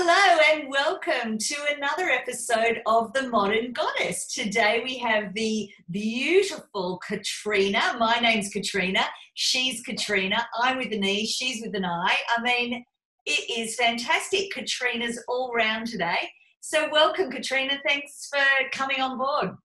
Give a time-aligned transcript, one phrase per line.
[0.00, 4.32] Hello and welcome to another episode of The Modern Goddess.
[4.32, 7.96] Today we have the beautiful Katrina.
[7.98, 9.00] My name's Katrina.
[9.34, 10.46] She's Katrina.
[10.54, 11.26] I'm with an E.
[11.26, 12.14] She's with an I.
[12.36, 12.84] I mean,
[13.26, 14.52] it is fantastic.
[14.52, 16.30] Katrina's all round today.
[16.60, 17.80] So, welcome, Katrina.
[17.84, 19.56] Thanks for coming on board.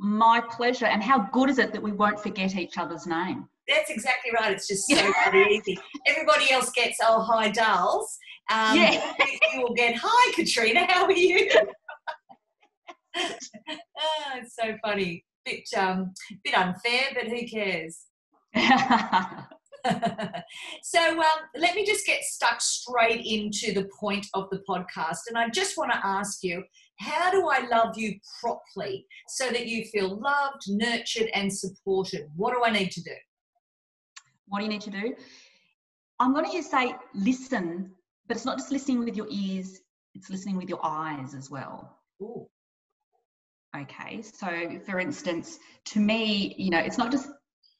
[0.00, 0.86] My pleasure.
[0.86, 3.48] And how good is it that we won't forget each other's name?
[3.70, 4.52] That's exactly right.
[4.52, 5.78] It's just so very easy.
[6.06, 8.18] Everybody else gets, oh, hi, dolls.
[8.50, 9.12] Um, yeah.
[9.54, 11.48] you will get, hi, Katrina, how are you?
[13.16, 13.32] oh,
[14.36, 15.24] it's so funny.
[15.44, 16.12] Bit, um,
[16.44, 18.06] bit unfair, but who cares?
[20.82, 25.20] so um, let me just get stuck straight into the point of the podcast.
[25.28, 26.64] And I just want to ask you
[26.98, 32.26] how do I love you properly so that you feel loved, nurtured, and supported?
[32.36, 33.14] What do I need to do?
[34.50, 35.14] What do you need to do?
[36.18, 37.92] I'm going to say listen,
[38.26, 39.78] but it's not just listening with your ears,
[40.14, 41.96] it's listening with your eyes as well.
[42.20, 42.46] Ooh.
[43.76, 47.28] Okay, so for instance, to me, you know, it's not just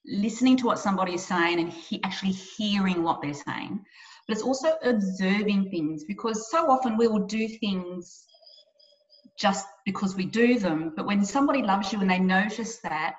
[0.07, 3.85] listening to what somebody is saying and he, actually hearing what they're saying,
[4.29, 8.27] but it's also observing things because so often we will do things
[9.37, 10.93] just because we do them.
[10.97, 13.17] But when somebody loves you and they notice that,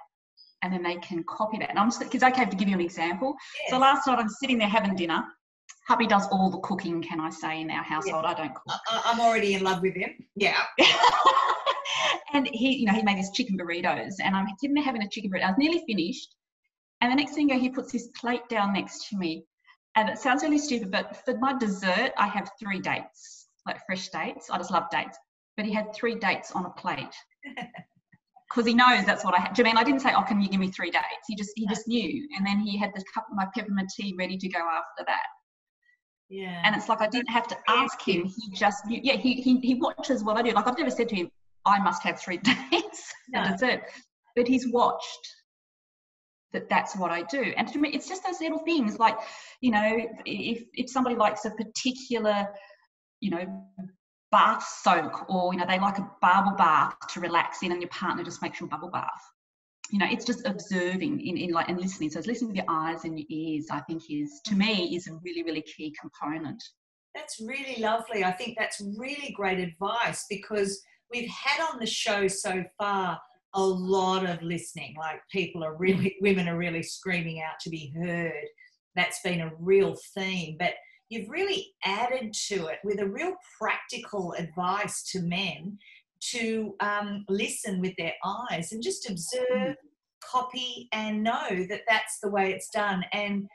[0.61, 1.69] and then they can copy that.
[1.69, 3.35] And I'm just, because okay to give you an example.
[3.63, 3.71] Yes.
[3.71, 5.23] So last night I'm sitting there having dinner.
[5.87, 8.25] Hubby does all the cooking, can I say, in our household.
[8.25, 8.79] I don't cook.
[8.87, 10.11] I, am already in love with him.
[10.35, 10.61] Yeah.
[12.33, 15.09] and he, you know, he made his chicken burritos, and I'm sitting there having a
[15.09, 15.43] chicken burrito.
[15.43, 16.35] I was nearly finished,
[17.01, 19.45] and the next thing you know, he puts his plate down next to me.
[19.95, 24.07] And it sounds really stupid, but for my dessert, I have three dates, like fresh
[24.09, 24.49] dates.
[24.49, 25.17] I just love dates.
[25.57, 27.13] But he had three dates on a plate.
[28.51, 29.57] Because he knows that's what I had.
[29.57, 31.87] Mean I didn't say, "Oh, can you give me three dates?" He just he just
[31.87, 35.05] knew, and then he had the cup of my peppermint tea ready to go after
[35.07, 35.23] that.
[36.29, 36.61] Yeah.
[36.63, 38.99] And it's like I didn't have to ask him; he just knew.
[39.01, 40.51] Yeah, he he he watches what I do.
[40.51, 41.31] Like I've never said to him,
[41.65, 42.37] "I must have three
[42.71, 43.45] dates no.
[43.51, 43.83] dessert,"
[44.35, 45.27] but he's watched
[46.53, 47.53] that that's what I do.
[47.57, 49.17] And to me, it's just those little things like,
[49.61, 52.47] you know, if, if somebody likes a particular,
[53.19, 53.67] you know,
[54.31, 57.89] bath soak or, you know, they like a bubble bath to relax in and your
[57.89, 59.09] partner just makes you a bubble bath.
[59.91, 62.09] You know, it's just observing in, in like and listening.
[62.09, 65.07] So it's listening with your eyes and your ears, I think is to me is
[65.07, 66.63] a really, really key component.
[67.13, 68.23] That's really lovely.
[68.23, 70.81] I think that's really great advice because
[71.11, 73.19] we've had on the show so far
[73.53, 74.95] a lot of listening.
[74.97, 78.45] Like people are really, women are really screaming out to be heard.
[78.95, 80.55] That's been a real theme.
[80.57, 80.73] But
[81.11, 85.77] you've really added to it with a real practical advice to men
[86.21, 89.75] to um, listen with their eyes and just observe, mm.
[90.23, 93.03] copy, and know that that's the way it's done.
[93.11, 93.45] And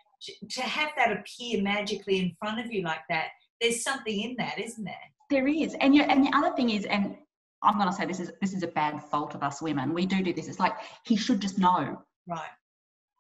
[0.51, 3.29] to have that appear magically in front of you like that,
[3.61, 4.95] there's something in that, isn't there?
[5.31, 7.17] There is, and you and the other thing is, and
[7.63, 9.95] I'm going to say this is this is a bad fault of us women.
[9.95, 10.47] We do do this.
[10.47, 10.75] It's like
[11.05, 12.03] he should just know.
[12.29, 12.51] Right.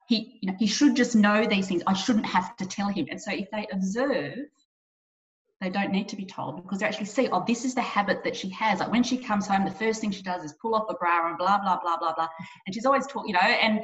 [0.08, 1.82] He you know he should just know these things.
[1.86, 3.06] I shouldn't have to tell him.
[3.10, 4.38] And so if they observe,
[5.60, 8.22] they don't need to be told because they actually see, oh, this is the habit
[8.24, 8.80] that she has.
[8.80, 11.28] Like when she comes home, the first thing she does is pull off a bra
[11.28, 12.28] and blah blah blah blah blah.
[12.66, 13.80] And she's always talking, you know, and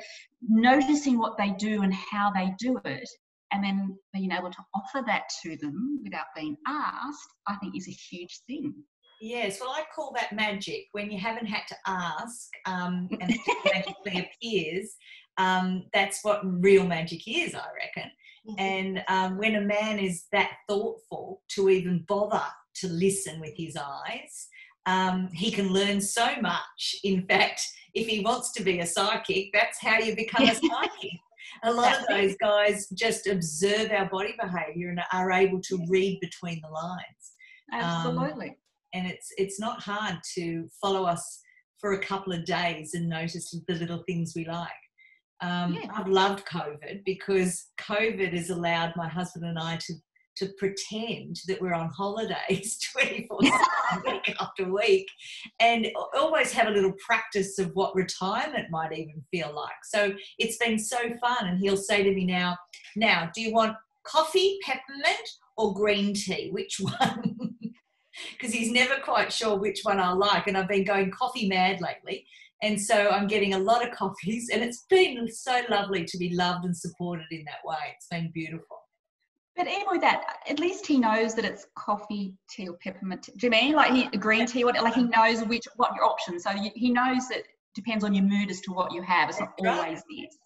[0.49, 3.09] noticing what they do and how they do it,
[3.53, 7.89] and then being able to offer that to them without being asked, I think is
[7.89, 8.75] a huge thing.
[9.23, 13.41] Yes, well, I call that magic when you haven't had to ask um, and it
[13.65, 14.97] magically appears.
[15.39, 18.11] Um, that's what real magic is, I reckon.
[18.49, 18.55] Mm-hmm.
[18.59, 22.43] And um, when a man is that thoughtful to even bother
[22.77, 24.49] to listen with his eyes,
[24.87, 26.97] um, he can learn so much.
[27.05, 27.63] In fact,
[27.95, 31.19] if he wants to be a psychic, that's how you become a psychic.
[31.63, 36.19] a lot of those guys just observe our body behavior and are able to read
[36.21, 37.33] between the lines.
[37.73, 38.57] Um, Absolutely
[38.95, 41.41] and it's it's not hard to follow us
[41.79, 44.71] for a couple of days and notice the little things we like.
[45.43, 45.91] Um, yeah.
[45.95, 49.95] I've loved COVID because COVID has allowed my husband and I to
[50.35, 53.39] to pretend that we're on holidays 24
[54.07, 55.07] week after week
[55.61, 55.87] and
[56.17, 59.85] always have a little practice of what retirement might even feel like.
[59.85, 61.49] So it's been so fun.
[61.49, 62.57] And he'll say to me now,
[62.97, 66.49] now, do you want coffee, peppermint, or green tea?
[66.51, 67.57] Which one?
[68.33, 70.47] because he's never quite sure which one I like.
[70.47, 72.27] And I've been going coffee mad lately.
[72.63, 76.35] And so I'm getting a lot of coffees, and it's been so lovely to be
[76.35, 77.77] loved and supported in that way.
[77.97, 78.79] It's been beautiful.
[79.57, 83.29] But even with that, at least he knows that it's coffee, tea, or peppermint.
[83.37, 84.65] Do you mean like he green tea?
[84.65, 86.45] What like he knows which what your options.
[86.45, 87.43] So he knows that
[87.75, 89.29] depends on your mood as to what you have.
[89.29, 90.37] It's not always this.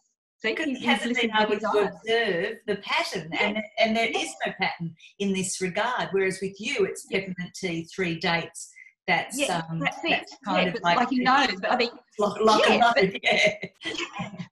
[0.42, 3.42] He's, he hasn't been able to observe the pattern, yeah.
[3.42, 4.18] and and there yeah.
[4.18, 6.08] is no pattern in this regard.
[6.12, 8.70] Whereas with you, it's peppermint tea, three dates.
[9.06, 10.10] That's yeah, um, that's it.
[10.10, 13.22] That's kind yeah, of like, like he knows, but I mean, lock, lock yeah, but,
[13.22, 13.54] yeah.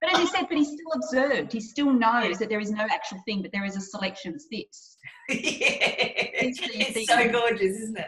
[0.00, 1.52] but as you said, but he's still observed.
[1.52, 4.34] He still knows that there is no actual thing, but there is a selection.
[4.34, 4.96] It's this.
[5.28, 7.98] yeah, it's, it's so gorgeous, isn't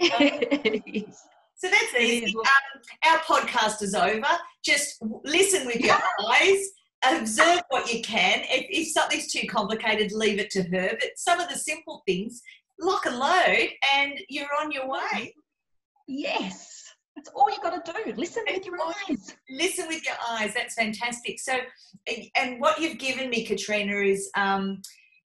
[0.00, 1.06] it?
[1.58, 2.36] So that's easy.
[2.36, 4.26] Um, our podcast is over.
[4.62, 5.96] Just listen with your
[6.28, 6.68] eyes
[7.04, 8.40] observe what you can.
[8.44, 10.90] If, if something's too complicated, leave it to her.
[10.90, 12.42] But some of the simple things,
[12.80, 15.34] lock and load, and you're on your way.
[16.06, 16.84] Yes.
[17.14, 18.12] That's all you got to do.
[18.16, 18.76] Listen with your
[19.08, 19.34] eyes.
[19.48, 20.52] Listen with your eyes.
[20.54, 21.40] That's fantastic.
[21.40, 21.54] So,
[22.36, 24.82] and what you've given me, Katrina, is um,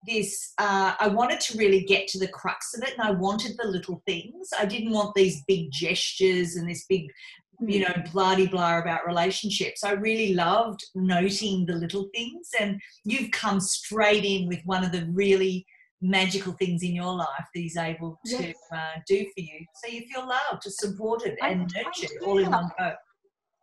[0.04, 0.52] this.
[0.58, 3.68] Uh, I wanted to really get to the crux of it, and I wanted the
[3.68, 4.50] little things.
[4.58, 7.08] I didn't want these big gestures and this big
[7.60, 9.82] you know, bloody blah about relationships.
[9.82, 14.92] I really loved noting the little things, and you've come straight in with one of
[14.92, 15.66] the really
[16.02, 18.54] magical things in your life that he's able to yes.
[18.72, 19.64] uh, do for you.
[19.82, 22.92] So you feel loved, supported, and nurtured all in one go.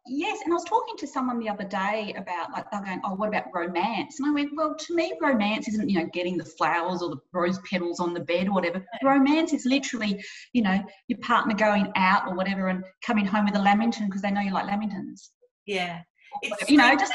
[0.05, 3.15] Yes, and I was talking to someone the other day about like they're going, oh,
[3.15, 4.19] what about romance?
[4.19, 7.21] And I went, well, to me, romance isn't you know getting the flowers or the
[7.31, 8.85] rose petals on the bed or whatever.
[9.01, 10.21] Romance is literally,
[10.51, 14.21] you know, your partner going out or whatever and coming home with a lamington because
[14.21, 15.29] they know you like lamingtons.
[15.65, 16.01] Yeah,
[16.41, 17.13] it's you know, just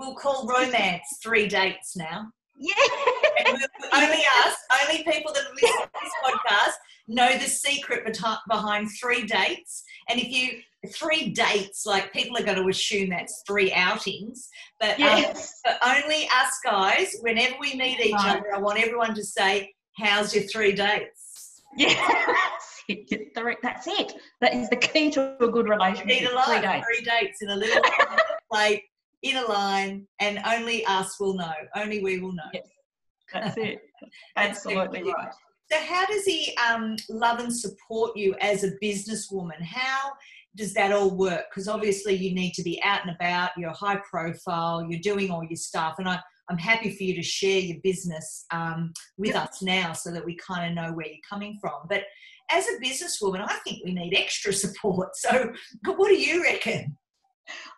[0.00, 2.28] we'll call romance three dates now.
[2.62, 3.56] Yeah.
[3.92, 6.74] only us, only people that listen to this podcast
[7.08, 8.04] know the secret
[8.48, 9.82] behind three dates.
[10.08, 14.48] And if you three dates, like people are going to assume that's three outings,
[14.80, 15.60] but, um, yes.
[15.66, 19.72] um, but only us guys, whenever we meet each other, I want everyone to say,
[19.98, 21.62] How's your three dates?
[21.76, 21.94] Yeah,
[23.62, 24.14] that's it.
[24.40, 26.06] That is the key to a good relationship.
[26.06, 26.86] Need a three dates.
[26.86, 27.82] three dates in a little
[28.50, 28.82] plate,
[29.22, 31.52] in a line, and only us will know.
[31.76, 32.50] Only we will know.
[32.52, 32.68] Yes,
[33.32, 33.80] that's it.
[34.36, 35.32] Absolutely right.
[35.70, 39.62] So, how does he um, love and support you as a businesswoman?
[39.62, 40.12] How
[40.54, 41.44] does that all work?
[41.50, 45.42] Because obviously you need to be out and about, you're high profile, you're doing all
[45.42, 45.94] your stuff.
[45.98, 46.18] And I,
[46.50, 49.44] I'm happy for you to share your business um, with yep.
[49.48, 51.86] us now so that we kind of know where you're coming from.
[51.88, 52.04] But
[52.50, 55.10] as a businesswoman, I think we need extra support.
[55.16, 55.52] So,
[55.86, 56.96] what do you reckon?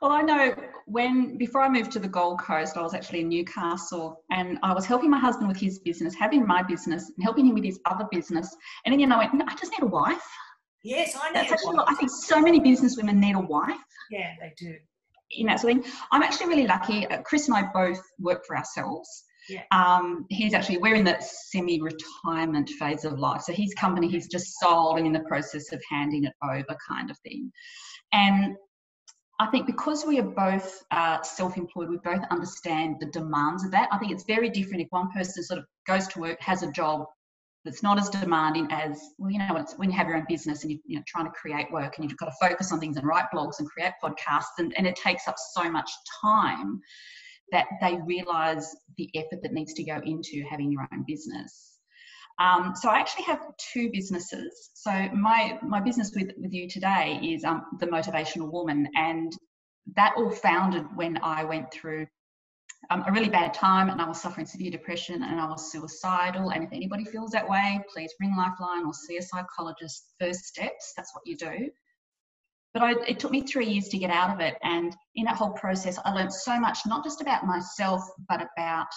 [0.00, 0.54] Well, I know
[0.86, 4.74] when before I moved to the Gold Coast, I was actually in Newcastle and I
[4.74, 7.80] was helping my husband with his business, having my business, and helping him with his
[7.86, 8.54] other business.
[8.84, 10.22] And then you know, I went, I just need a wife.
[10.82, 13.76] Yes, I need That's actually, I think so many business women need a wife.
[14.10, 14.74] Yeah, they do.
[15.30, 15.92] In that sort of thing.
[16.12, 17.06] I'm actually really lucky.
[17.06, 19.24] Uh, Chris and I both work for ourselves.
[19.48, 19.62] Yeah.
[19.72, 23.42] Um, he's actually we're in that semi-retirement phase of life.
[23.42, 27.10] So his company he's just sold and in the process of handing it over, kind
[27.10, 27.50] of thing.
[28.12, 28.56] And
[29.40, 33.88] I think because we are both uh, self-employed, we both understand the demands of that.
[33.90, 36.70] I think it's very different if one person sort of goes to work, has a
[36.70, 37.06] job,
[37.64, 40.78] that's not as demanding as well you know when, you have your own business and
[40.84, 43.24] you, are trying to create work and you've got to focus on things and write
[43.34, 45.90] blogs and create podcasts and, and it takes up so much
[46.20, 46.80] time
[47.52, 51.73] that they realize the effort that needs to go into having your own business
[52.38, 54.70] um, so I actually have two businesses.
[54.74, 59.32] So my my business with with you today is um, the Motivational Woman, and
[59.94, 62.06] that all founded when I went through
[62.90, 66.50] um, a really bad time and I was suffering severe depression and I was suicidal.
[66.50, 70.14] And if anybody feels that way, please ring Lifeline or see a psychologist.
[70.20, 71.70] First steps, that's what you do.
[72.72, 74.56] But I, it took me three years to get out of it.
[74.62, 78.88] And in that whole process, I learned so much, not just about myself, but about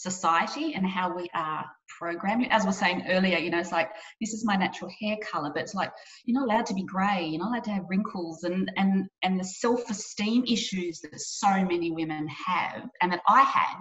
[0.00, 1.64] society and how we are
[1.98, 2.46] programmed.
[2.50, 3.90] As we were saying earlier, you know, it's like
[4.20, 5.92] this is my natural hair color, but it's like
[6.24, 9.38] you're not allowed to be grey, you're not allowed to have wrinkles, and and and
[9.38, 13.78] the self-esteem issues that so many women have, and that I had,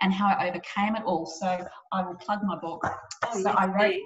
[0.00, 1.26] and how I overcame it all.
[1.26, 2.86] So I will plug my book.
[3.26, 4.00] Oh, so I wrote.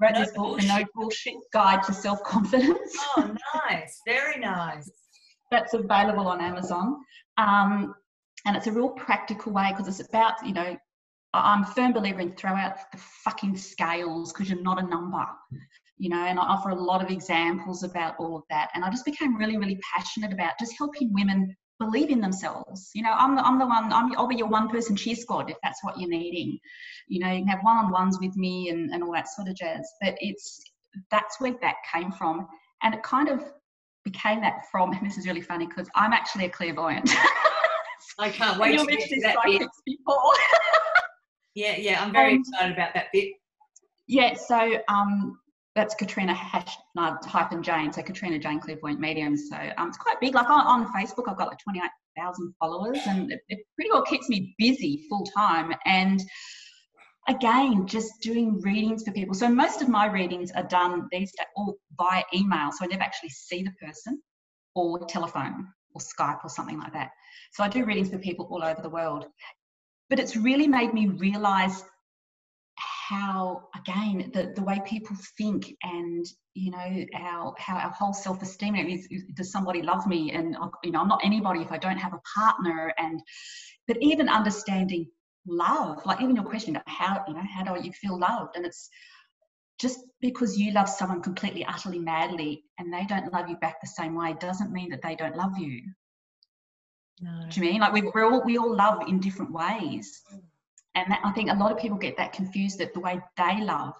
[0.00, 0.68] Wrote no this book, bullshit.
[0.68, 2.96] The No Bullshit Guide to Self Confidence.
[3.16, 3.32] Oh,
[3.70, 4.00] nice.
[4.04, 4.90] Very nice.
[5.52, 6.96] That's available on Amazon.
[7.38, 7.94] Um,
[8.44, 10.76] and it's a real practical way because it's about you know
[11.32, 15.24] i'm a firm believer in throw out the fucking scales because you're not a number
[15.98, 18.70] you know and i offer a lot of examples about all of that.
[18.74, 22.90] And i just became really really passionate about just helping women believe in themselves.
[22.94, 25.50] You know i'm the, I'm the one I'm, i'll be your one person cheer squad
[25.50, 26.58] if that's what you're needing.
[27.08, 29.88] You know you can have one-on-ones with me and, and all that sort of jazz.
[30.00, 30.60] But it's
[31.10, 32.46] that's where that came from.
[32.84, 33.42] And it kind of
[34.04, 37.10] became that from and this is really funny because i'm actually a clairvoyant
[38.18, 39.62] I can't wait to get to that bit.
[41.54, 43.32] yeah, yeah, I'm very um, excited about that bit.
[44.06, 45.38] Yeah, so um,
[45.74, 47.92] that's Katrina hash, hyphen Jane.
[47.92, 49.36] So Katrina Jane Clairvoyant Medium.
[49.36, 50.34] So um, it's quite big.
[50.34, 51.82] Like on, on Facebook, I've got like 28
[52.16, 55.74] thousand followers, and it, it pretty well keeps me busy full time.
[55.84, 56.22] And
[57.28, 59.34] again, just doing readings for people.
[59.34, 63.02] So most of my readings are done these days all via email, so I never
[63.02, 64.20] actually see the person,
[64.74, 67.10] or telephone, or Skype, or something like that.
[67.52, 69.26] So I do readings for people all over the world.
[70.10, 71.82] But it's really made me realize
[73.08, 78.74] how again the, the way people think and you know how how our whole self-esteem
[78.76, 81.78] is, is, does somebody love me and uh, you know i'm not anybody if i
[81.78, 83.20] don't have a partner and
[83.86, 85.06] but even understanding
[85.46, 88.88] love like even your question how you know how do you feel loved and it's
[89.80, 93.86] just because you love someone completely utterly madly and they don't love you back the
[93.86, 95.82] same way doesn't mean that they don't love you
[97.20, 97.44] no.
[97.50, 100.40] do you mean like we, we're all we all love in different ways mm
[100.94, 103.60] and that, I think a lot of people get that confused that the way they
[103.60, 103.94] love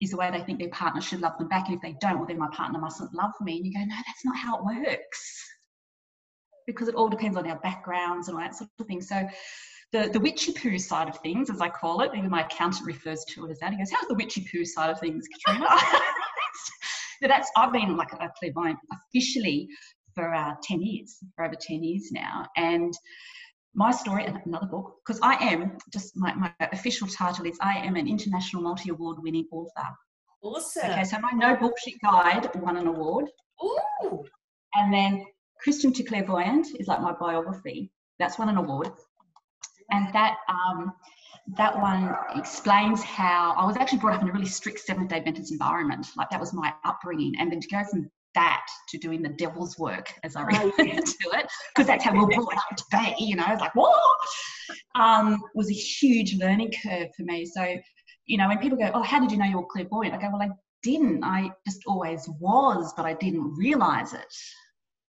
[0.00, 1.66] is the way they think their partner should love them back.
[1.66, 3.56] And if they don't, well, then my partner mustn't love me.
[3.56, 5.44] And you go, no, that's not how it works.
[6.66, 9.00] Because it all depends on our backgrounds and all that sort of thing.
[9.00, 9.28] So
[9.92, 13.24] the, the witchy poo side of things, as I call it, even my accountant refers
[13.30, 13.72] to it as that.
[13.72, 15.66] He goes, How's the witchy poo side of things, Katrina?
[17.22, 19.68] that's I've been like a clairvoyant officially
[20.14, 22.46] for uh, 10 years, for over 10 years now.
[22.56, 22.92] And
[23.74, 27.78] my story and another book because I am just my, my official title is I
[27.78, 29.88] am an international multi award winning author.
[30.42, 30.90] Awesome.
[30.90, 33.26] Okay, so my no bullshit guide won an award.
[33.64, 34.24] Ooh.
[34.74, 35.24] And then
[35.62, 37.90] Christian to Clairvoyant is like my biography.
[38.18, 38.90] That's won an award.
[39.90, 40.92] And that um,
[41.56, 45.16] that one explains how I was actually brought up in a really strict Seventh Day
[45.16, 46.06] Adventist environment.
[46.16, 49.78] Like that was my upbringing, and then to go from that to doing the devil's
[49.78, 53.24] work, as I refer to it, because that's how we're brought up to be.
[53.24, 53.98] You know, it's like what
[54.94, 57.46] um, was a huge learning curve for me.
[57.46, 57.76] So,
[58.26, 60.30] you know, when people go, "Oh, how did you know you were clairvoyant?" I go,
[60.32, 60.50] "Well, I
[60.82, 61.24] didn't.
[61.24, 64.34] I just always was, but I didn't realize it."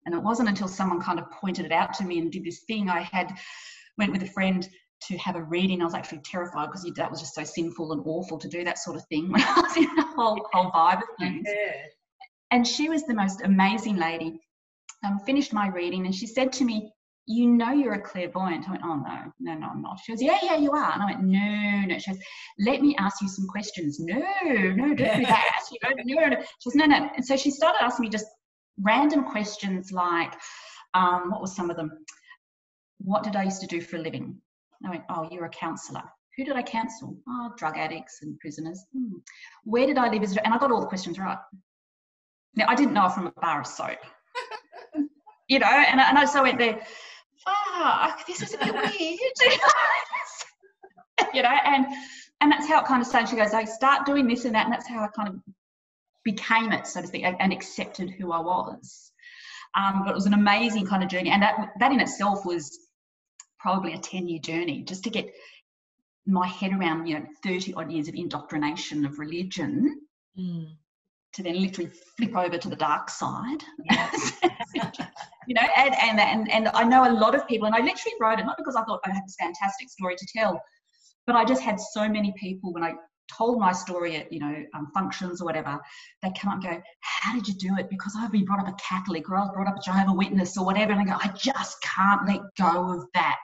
[0.07, 2.61] And it wasn't until someone kind of pointed it out to me and did this
[2.61, 2.89] thing.
[2.89, 3.37] I had
[3.99, 4.69] went with a friend
[5.09, 5.81] to have a reading.
[5.81, 8.79] I was actually terrified because that was just so sinful and awful to do that
[8.79, 11.47] sort of thing when I was in the whole whole vibe of things.
[12.51, 14.41] And she was the most amazing lady.
[15.05, 16.93] Um, finished my reading and she said to me,
[17.29, 18.67] you know you're a clairvoyant.
[18.67, 20.01] I went, oh no, no, no, I'm not.
[20.03, 20.93] She goes, yeah, yeah, you are.
[20.93, 21.99] And I went, no, no.
[21.99, 22.21] She goes,
[22.59, 24.01] let me ask you some questions.
[24.01, 25.61] No, no, don't do that.
[25.71, 26.37] You know, no, no.
[26.59, 27.11] She goes, no, no.
[27.15, 28.27] And so she started asking me just
[28.81, 30.33] random questions like,
[30.95, 31.91] um, what was some of them?
[32.99, 34.41] What did I used to do for a living?
[34.85, 36.03] I went, oh, you're a counsellor.
[36.37, 37.17] Who did I counsel?
[37.29, 38.85] Oh, drug addicts and prisoners.
[38.93, 39.17] Hmm.
[39.65, 40.23] Where did I live?
[40.45, 41.39] And I got all the questions right.
[42.55, 43.99] Now, I didn't know from a bar of soap,
[45.49, 46.81] you know, and, and I so went there,
[47.45, 48.95] fuck, this is a bit weird,
[51.35, 51.87] you know, and
[52.41, 53.29] and that's how it kind of started.
[53.29, 55.35] She goes, I start doing this and that, and that's how I kind of
[56.25, 59.13] became it, so to speak, and accepted who I was.
[59.77, 62.79] Um, but it was an amazing kind of journey, and that that in itself was
[63.59, 65.33] probably a ten year journey just to get
[66.27, 70.01] my head around, you know, thirty odd years of indoctrination of religion.
[70.39, 70.69] Mm
[71.39, 73.63] to then literally flip over to the dark side.
[73.91, 74.33] Yes.
[75.47, 78.17] you know, and, and and and I know a lot of people, and I literally
[78.21, 80.61] wrote it not because I thought I had this fantastic story to tell,
[81.27, 82.95] but I just had so many people when I
[83.31, 85.79] told my story at you know um, functions or whatever,
[86.23, 88.69] they come up and go, "How did you do it?" Because I've been brought up
[88.69, 91.19] a Catholic or I was brought up a Jehovah Witness or whatever, and I go,
[91.23, 93.39] "I just can't let go of that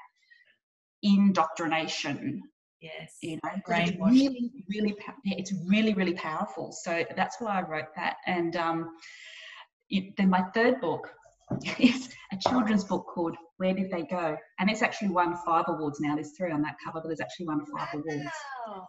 [1.05, 2.43] indoctrination
[2.85, 3.17] Yes.
[3.23, 4.95] You know, it's really, really,
[5.25, 6.71] it's really, really powerful.
[6.71, 8.17] So that's why I wrote that.
[8.27, 8.91] And um,
[9.89, 11.11] it, then my third book
[11.79, 14.37] is a children's book called Where Did They Go?
[14.59, 16.15] And it's actually won five awards now.
[16.15, 18.01] There's three on that cover, but there's actually won five wow.
[18.07, 18.31] awards.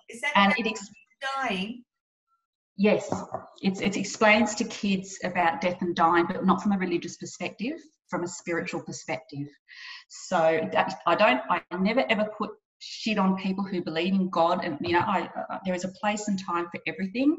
[0.09, 0.89] Is that and it ex-
[1.37, 1.81] dying?
[2.77, 3.09] Yes,
[3.61, 7.77] it's, it explains to kids about death and dying, but not from a religious perspective,
[8.09, 9.47] from a spiritual perspective.
[10.09, 14.63] So that, I don't, I never ever put shit on people who believe in God,
[14.63, 17.37] and you know, I, uh, there is a place and time for everything.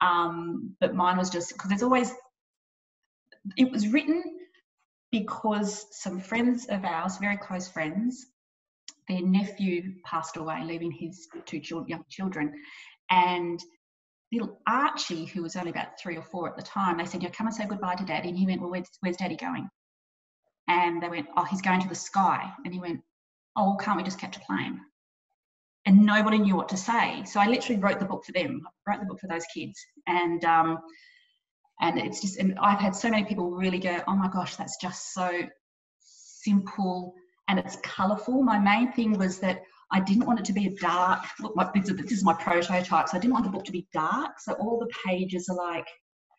[0.00, 2.12] Um, but mine was just because there's always.
[3.56, 4.22] It was written
[5.10, 8.26] because some friends of ours, very close friends,
[9.08, 12.52] their nephew passed away, leaving his two young children,
[13.10, 13.58] and
[14.32, 17.30] little Archie, who was only about three or four at the time, they said, "You
[17.30, 19.68] come and say goodbye to Daddy," and he went, "Well, where's, where's Daddy going?"
[20.68, 23.00] And they went, "Oh, he's going to the sky," and he went,
[23.58, 24.80] oh, can't we just catch a plane?
[25.84, 27.24] And nobody knew what to say.
[27.24, 28.62] So I literally wrote the book for them.
[28.66, 29.78] I wrote the book for those kids.
[30.06, 30.78] And um,
[31.80, 34.76] and it's just and I've had so many people really go, oh my gosh, that's
[34.80, 35.42] just so
[36.00, 37.14] simple
[37.48, 38.42] and it's colourful.
[38.42, 41.24] My main thing was that I didn't want it to be a dark.
[41.40, 42.86] Look, my, this, is, this is my prototype.
[43.08, 44.32] So I didn't want the book to be dark.
[44.40, 45.86] So all the pages are like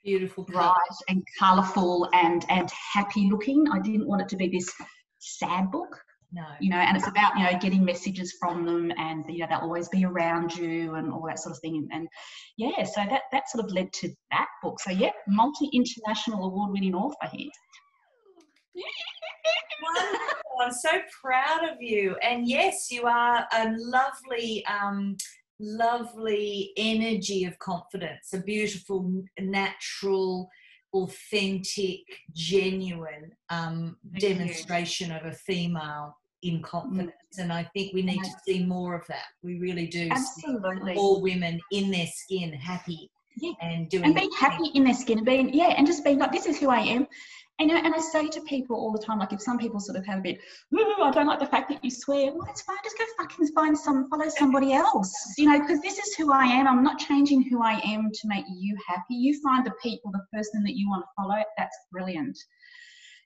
[0.03, 0.75] beautiful, bright
[1.09, 3.65] and colourful and and happy looking.
[3.71, 4.71] I didn't want it to be this
[5.19, 5.99] sad book.
[6.31, 6.43] No.
[6.59, 9.59] You know, and it's about, you know, getting messages from them and, you know, they'll
[9.59, 11.87] always be around you and all that sort of thing.
[11.91, 12.07] And
[12.55, 14.79] yeah, so that, that sort of led to that book.
[14.79, 17.49] So yeah, multi-international award-winning author here.
[19.81, 20.27] Wonderful.
[20.61, 22.15] I'm so proud of you.
[22.21, 25.15] And yes, you are a lovely, um,
[25.59, 30.49] lovely energy of confidence, a beautiful, natural,
[30.93, 32.01] authentic,
[32.33, 35.15] genuine um, demonstration you.
[35.15, 37.11] of a female in confidence.
[37.37, 37.43] Mm.
[37.43, 39.25] And I think we need to see more of that.
[39.43, 40.09] We really do.
[40.11, 40.95] Absolutely.
[40.95, 43.53] more women in their skin, happy yeah.
[43.61, 46.31] and doing and being happy in their skin, and being yeah, and just being like,
[46.31, 47.07] this is who I am.
[47.59, 50.05] And, and I say to people all the time, like if some people sort of
[50.05, 50.39] have a bit,
[50.73, 53.77] I don't like the fact that you swear, well, it's fine, just go fucking find
[53.77, 56.67] some, follow somebody else, you know, because this is who I am.
[56.67, 59.15] I'm not changing who I am to make you happy.
[59.15, 62.37] You find the people, the person that you want to follow, that's brilliant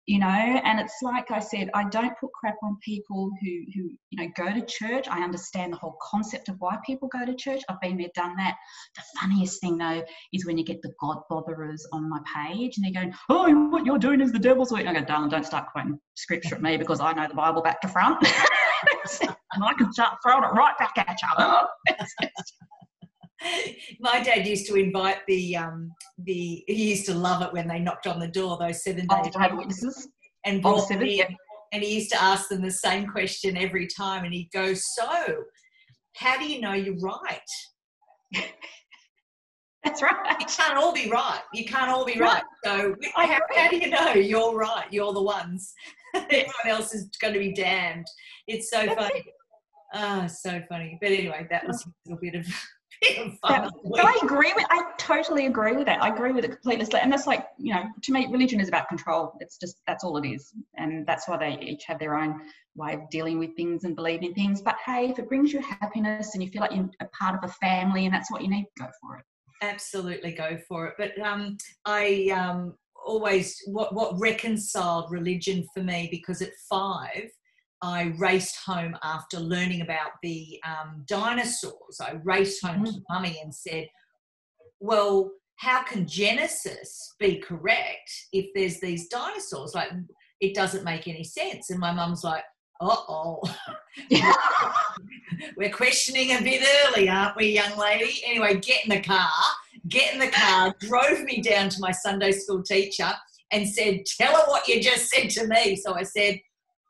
[0.05, 3.89] you know and it's like i said i don't put crap on people who who
[4.09, 5.07] you know go to church.
[5.09, 7.61] I understand the whole concept of why people go to church.
[7.69, 8.55] I've been there done that.
[8.95, 12.85] The funniest thing though is when you get the god botherers on my page and
[12.85, 14.81] they're going oh what you're doing is the devil's work.
[14.81, 17.61] And i go darling don't start quoting scripture at me because i know the bible
[17.61, 18.25] back to front.
[19.55, 21.95] And i can start throwing it right back at you
[23.99, 27.79] my dad used to invite the um the he used to love it when they
[27.79, 30.07] knocked on the door those seven oh, days oh, witnesses
[30.45, 31.27] and brought seven, yeah.
[31.71, 35.43] and he used to ask them the same question every time and he'd go so
[36.15, 37.39] how do you know you're right?
[39.83, 40.37] That's right.
[40.39, 41.41] You can't all be right.
[41.53, 42.43] You can't all be right.
[42.63, 44.85] so how, how, do you know you're right?
[44.91, 45.73] You're the ones.
[46.15, 48.05] Everyone else is going to be damned.
[48.47, 49.25] It's so that's funny.
[49.93, 50.97] Ah, oh, so funny.
[51.01, 52.47] But anyway, that was a little bit of
[53.43, 54.65] I agree with.
[54.69, 56.01] I totally agree with that.
[56.01, 56.85] I agree with it completely.
[56.99, 59.33] And that's like you know, to me, religion is about control.
[59.39, 62.41] It's just that's all it is, and that's why they each have their own
[62.75, 64.61] way of dealing with things and believing things.
[64.61, 67.49] But hey, if it brings you happiness and you feel like you're a part of
[67.49, 69.25] a family and that's what you need, go for it.
[69.61, 70.95] Absolutely, go for it.
[70.97, 77.29] But um, I um, always what what reconciled religion for me because at five
[77.83, 81.99] I raced home after learning about the um, dinosaurs.
[81.99, 82.93] I raced home mm.
[82.93, 83.89] to mummy and said,
[84.79, 89.75] Well, how can Genesis be correct if there's these dinosaurs?
[89.75, 89.91] Like,
[90.39, 91.69] it doesn't make any sense.
[91.71, 92.43] And my mum's like,
[92.79, 93.41] uh oh.
[95.57, 98.21] We're questioning a bit early, aren't we, young lady?
[98.25, 99.29] Anyway, get in the car,
[99.89, 103.11] get in the car, drove me down to my Sunday school teacher
[103.51, 105.75] and said, Tell her what you just said to me.
[105.75, 106.39] So I said,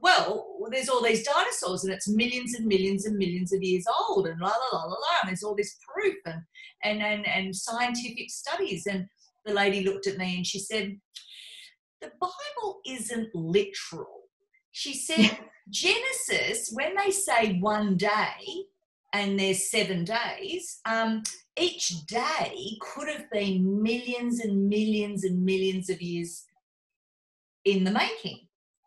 [0.03, 4.27] well, there's all these dinosaurs and it's millions and millions and millions of years old
[4.27, 6.41] and la la la la la and there's all this proof and
[6.83, 8.85] and and, and scientific studies.
[8.85, 9.07] And
[9.45, 10.99] the lady looked at me and she said
[12.01, 14.23] the bible isn't literal.
[14.71, 15.37] She said
[15.69, 18.65] genesis when they say one day
[19.13, 21.23] and there's seven days um,
[21.57, 26.43] each day could have been millions and millions and millions of years
[27.63, 28.41] in the making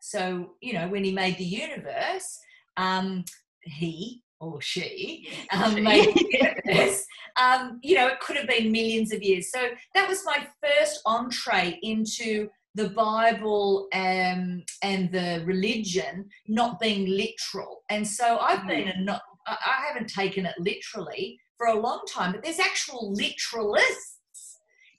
[0.06, 2.38] so, you know, when he made the universe,
[2.76, 3.24] um,
[3.62, 7.04] he or she, um, made the universe,
[7.36, 9.50] um, you know, it could have been millions of years.
[9.50, 17.08] So that was my first entree into the Bible um, and the religion not being
[17.08, 17.82] literal.
[17.90, 18.68] And so I've mm-hmm.
[18.68, 23.12] been a not, I haven't taken it literally for a long time, but there's actual
[23.12, 24.16] literalists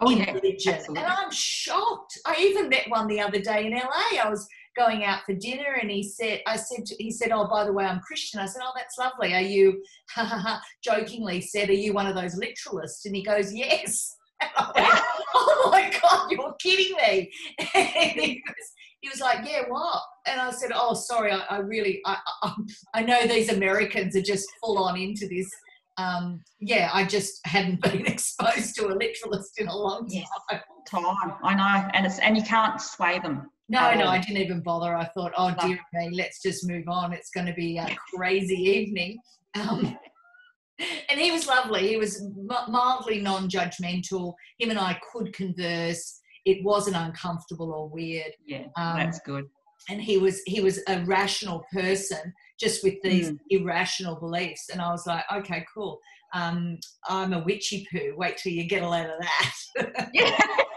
[0.01, 0.73] oh, in yeah, religion.
[0.73, 1.03] Absolutely.
[1.03, 2.19] And I'm shocked.
[2.25, 4.21] I even met one the other day in LA.
[4.21, 7.47] I was going out for dinner and he said i said to, he said oh
[7.47, 8.39] by the way i'm christian.
[8.39, 9.33] I said oh that's lovely.
[9.33, 13.05] Are you ha ha ha jokingly said are you one of those literalists?
[13.05, 14.15] And he goes yes.
[14.41, 15.01] Went,
[15.35, 17.31] oh my god you're kidding me.
[17.75, 20.01] And he was, he was like yeah what?
[20.27, 22.53] And i said oh sorry i, I really I, I,
[22.93, 25.49] I know these americans are just full on into this
[25.97, 30.09] um, yeah, I just hadn't been exposed to a literalist in a long time.
[30.09, 30.29] Yes,
[30.89, 33.49] time, I know, and it's and you can't sway them.
[33.69, 34.95] No, no, I didn't even bother.
[34.95, 37.11] I thought, oh dear me, let's just move on.
[37.11, 39.19] It's going to be a crazy evening.
[39.55, 39.97] Um,
[41.09, 41.87] and he was lovely.
[41.87, 42.23] He was
[42.67, 44.33] mildly non-judgmental.
[44.59, 46.19] Him and I could converse.
[46.45, 48.31] It wasn't uncomfortable or weird.
[48.45, 49.45] Yeah, um, that's good.
[49.89, 53.37] And he was he was a rational person, just with these mm.
[53.49, 54.69] irrational beliefs.
[54.71, 55.99] And I was like, okay, cool.
[56.33, 56.77] Um,
[57.07, 58.13] I'm a witchy poo.
[58.15, 60.09] Wait till you get a load of that.
[60.13, 60.37] yeah.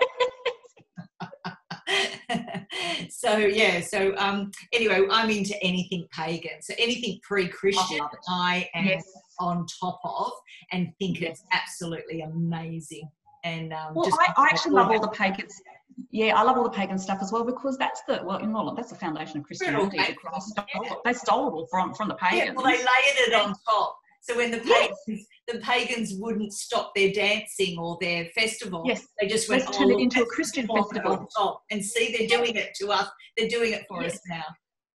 [3.10, 9.04] so yeah so um anyway i'm into anything pagan so anything pre-christian i am yes.
[9.38, 10.30] on top of
[10.72, 11.30] and think yes.
[11.30, 13.08] it's absolutely amazing
[13.42, 15.62] and um, well, I, I, actually love all the pagans
[16.10, 18.74] yeah, I love all the pagan stuff as well because that's the well, in all
[18.74, 19.98] that's the foundation of Christianity.
[19.98, 20.94] They stole, yeah.
[21.04, 22.46] they stole it all from from the pagans.
[22.46, 23.96] Yeah, well, they layered it on top.
[24.22, 25.20] So when the pagans, yes.
[25.50, 29.06] The pagans wouldn't stop their dancing or their festival, yes.
[29.20, 31.28] they just went Let's turn it into a Christian festival.
[31.70, 33.08] And see, they're doing it to us.
[33.36, 34.14] They're doing it for yes.
[34.14, 34.44] us now.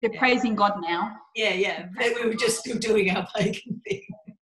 [0.00, 0.18] They're yeah.
[0.18, 1.12] praising God now.
[1.36, 1.86] Yeah, yeah.
[1.98, 4.02] We were just still doing our pagan thing.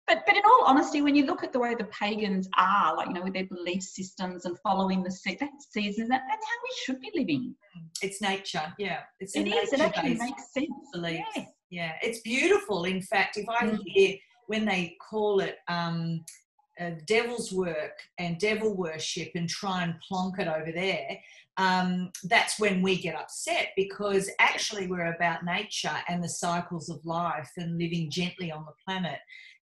[0.07, 3.09] But, but in all honesty, when you look at the way the pagans are, like,
[3.09, 6.55] you know, with their belief systems and following the se- that seasons, that, that's how
[6.63, 7.53] we should be living.
[8.01, 9.01] It's nature, yeah.
[9.19, 10.67] It's it is, it actually makes sense.
[10.95, 11.21] Yeah.
[11.69, 12.85] yeah, it's beautiful.
[12.85, 13.79] In fact, if I mm.
[13.85, 14.15] hear
[14.49, 16.25] when they call it um,
[16.81, 21.19] uh, devil's work and devil worship and try and plonk it over there,
[21.57, 27.05] um, that's when we get upset because actually we're about nature and the cycles of
[27.05, 29.19] life and living gently on the planet.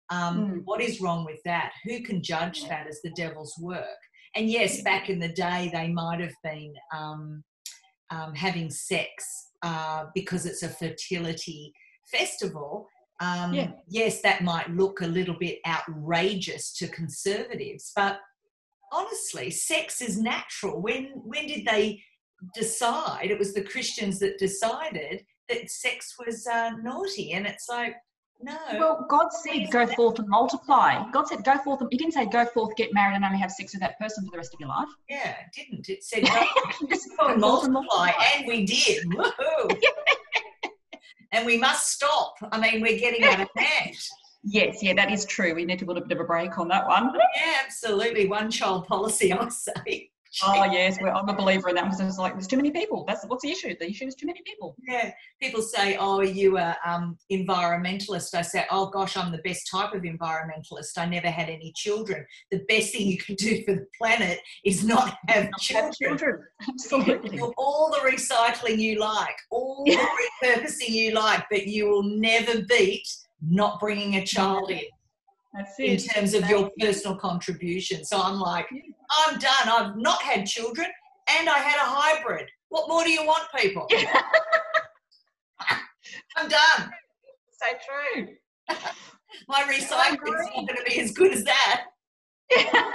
[0.09, 0.61] Um, mm.
[0.65, 1.71] What is wrong with that?
[1.85, 3.85] Who can judge that as the devil's work?
[4.35, 7.41] And yes, back in the day, they might have been um,
[8.09, 11.73] um, having sex uh, because it's a fertility
[12.11, 12.89] festival.
[13.23, 13.71] Um, yeah.
[13.87, 18.19] Yes, that might look a little bit outrageous to conservatives, but
[18.91, 20.81] honestly, sex is natural.
[20.81, 22.01] When when did they
[22.53, 23.31] decide?
[23.31, 27.95] It was the Christians that decided that sex was uh, naughty, and it's like
[28.43, 28.57] no.
[28.73, 31.09] Well, God said, go forth and multiply.
[31.11, 31.79] God said, go forth.
[31.79, 34.25] And, he didn't say, go forth, get married, and only have sex with that person
[34.25, 34.89] for the rest of your life.
[35.09, 35.87] Yeah, it didn't.
[35.87, 36.23] It said,
[37.19, 38.11] go and multiply.
[38.35, 39.05] And we did.
[39.11, 39.81] Woohoo.
[41.33, 42.35] and we must stop.
[42.51, 43.95] I mean, we're getting out of hand.
[44.43, 45.55] Yes, yeah, that is true.
[45.55, 47.11] We need to put a bit of a break on that one.
[47.13, 48.27] Yeah, absolutely.
[48.27, 50.09] One child policy, I would say.
[50.41, 53.05] Oh yes, well, I'm a believer in that because it's like there's too many people.
[53.07, 53.75] That's what's the issue.
[53.79, 54.75] The issue is too many people.
[54.87, 59.37] Yeah, people say, "Oh, are you a um, environmentalist?" I say, "Oh gosh, I'm the
[59.39, 60.97] best type of environmentalist.
[60.97, 62.25] I never had any children.
[62.49, 65.85] The best thing you can do for the planet is not have not children.
[65.85, 66.43] Have children.
[66.69, 67.39] Absolutely.
[67.57, 69.97] all the recycling you like, all the
[70.43, 73.07] repurposing you like, but you will never beat
[73.41, 74.81] not bringing a child in."
[75.77, 78.03] In terms of your personal contribution.
[78.03, 78.67] So I'm like,
[79.27, 79.69] I'm done.
[79.69, 80.87] I've not had children
[81.29, 82.49] and I had a hybrid.
[82.69, 83.87] What more do you want, people?
[86.35, 86.89] I'm done.
[87.51, 87.67] So
[88.15, 88.27] true.
[89.47, 91.85] My recycling is not going to be as good as that.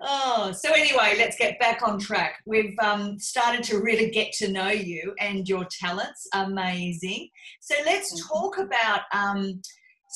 [0.00, 2.36] oh, so anyway, let's get back on track.
[2.46, 6.28] We've um, started to really get to know you and your talents.
[6.34, 7.28] Amazing.
[7.60, 9.60] So let's talk about um,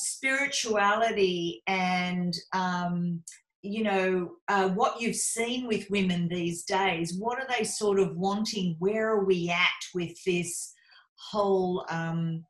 [0.03, 3.21] spirituality and um,
[3.61, 8.15] you know uh, what you've seen with women these days what are they sort of
[8.17, 8.75] wanting?
[8.79, 10.73] Where are we at with this
[11.15, 12.43] whole um,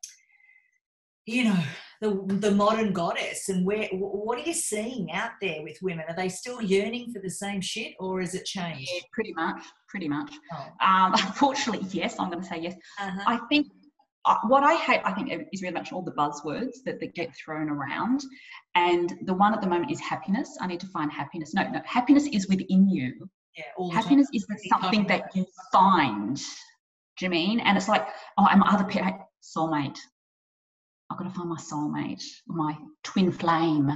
[1.25, 1.59] you know
[2.01, 3.49] the, the modern goddess?
[3.49, 6.05] And where what are you seeing out there with women?
[6.07, 8.89] Are they still yearning for the same shit or has it changed?
[8.93, 9.63] Yeah, pretty much
[9.93, 10.33] pretty much.
[10.51, 10.87] Oh.
[10.87, 12.75] um, unfortunately yes i'm going to say yes.
[12.99, 13.21] Uh-huh.
[13.27, 13.67] i think
[14.47, 17.69] what I hate, I think, is really much all the buzzwords that, that get thrown
[17.69, 18.21] around.
[18.75, 20.57] And the one at the moment is happiness.
[20.61, 21.53] I need to find happiness.
[21.53, 23.29] No, no, happiness is within you.
[23.57, 26.37] Yeah, happiness is something that you find.
[27.17, 27.59] Do you mean?
[27.59, 28.07] And it's like,
[28.37, 29.97] oh, I'm other people, soulmate.
[31.11, 33.87] I've got to find my soulmate, or my twin flame,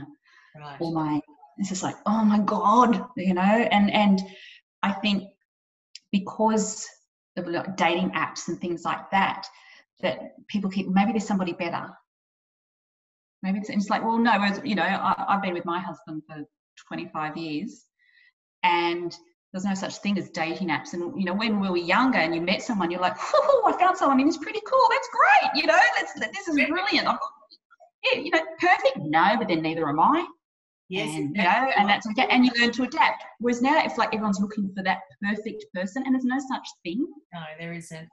[0.59, 0.77] right.
[0.79, 1.19] or my.
[1.57, 3.41] It's just like, oh my god, you know.
[3.41, 4.21] And and
[4.83, 5.23] I think
[6.11, 6.85] because
[7.37, 9.47] of like dating apps and things like that,
[10.01, 11.89] that people keep maybe there's somebody better.
[13.43, 14.33] Maybe it's, it's like well no
[14.63, 16.43] you know I, i've been with my husband for
[16.87, 17.85] 25 years
[18.63, 19.15] and
[19.53, 20.93] there's no such thing as dating apps.
[20.93, 23.79] And you know when we were younger and you met someone you're like oh i
[23.79, 27.07] found someone who's pretty cool that's great you know that's, this is brilliant.
[27.07, 27.17] I've,
[28.03, 28.97] yeah you know perfect?
[28.97, 30.25] No but then neither am i.
[30.89, 33.23] Yes and, you know and that's okay and you learn to adapt.
[33.39, 37.05] Whereas now it's like everyone's looking for that perfect person and there's no such thing.
[37.33, 38.07] No there isn't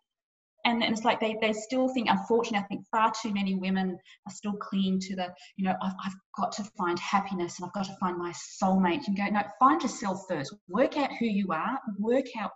[0.64, 4.33] and, it's like they, they still think unfortunately i think far too many women are
[4.33, 7.87] still clinging to the you know I've, I've got to find happiness and i've got
[7.87, 9.07] to find my soulmate.
[9.07, 10.55] And go no find yourself first.
[10.68, 11.79] Work out who you are.
[11.98, 12.50] Work out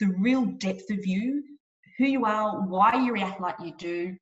[0.00, 1.42] the real depth of you
[1.98, 4.16] who you are why you react like you do.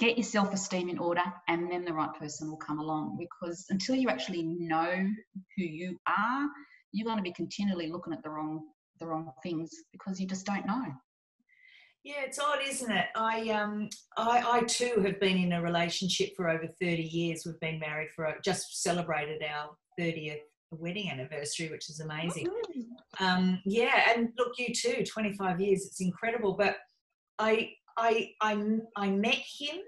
[0.00, 3.94] Get your self-esteem in order and then the right person will come along because until
[3.94, 5.08] you actually know
[5.56, 6.48] who you are
[6.92, 8.60] you're going to be continually looking at the wrong
[9.00, 10.84] the wrong things because you just don't know
[12.04, 13.06] yeah, it's odd, isn't it?
[13.16, 17.44] I um I, I too have been in a relationship for over 30 years.
[17.44, 20.40] We've been married for just celebrated our 30th
[20.70, 22.48] wedding anniversary, which is amazing.
[22.50, 25.86] Oh, um, yeah, and look, you too, 25 years.
[25.86, 26.52] It's incredible.
[26.52, 26.76] But
[27.38, 29.78] I I I I met him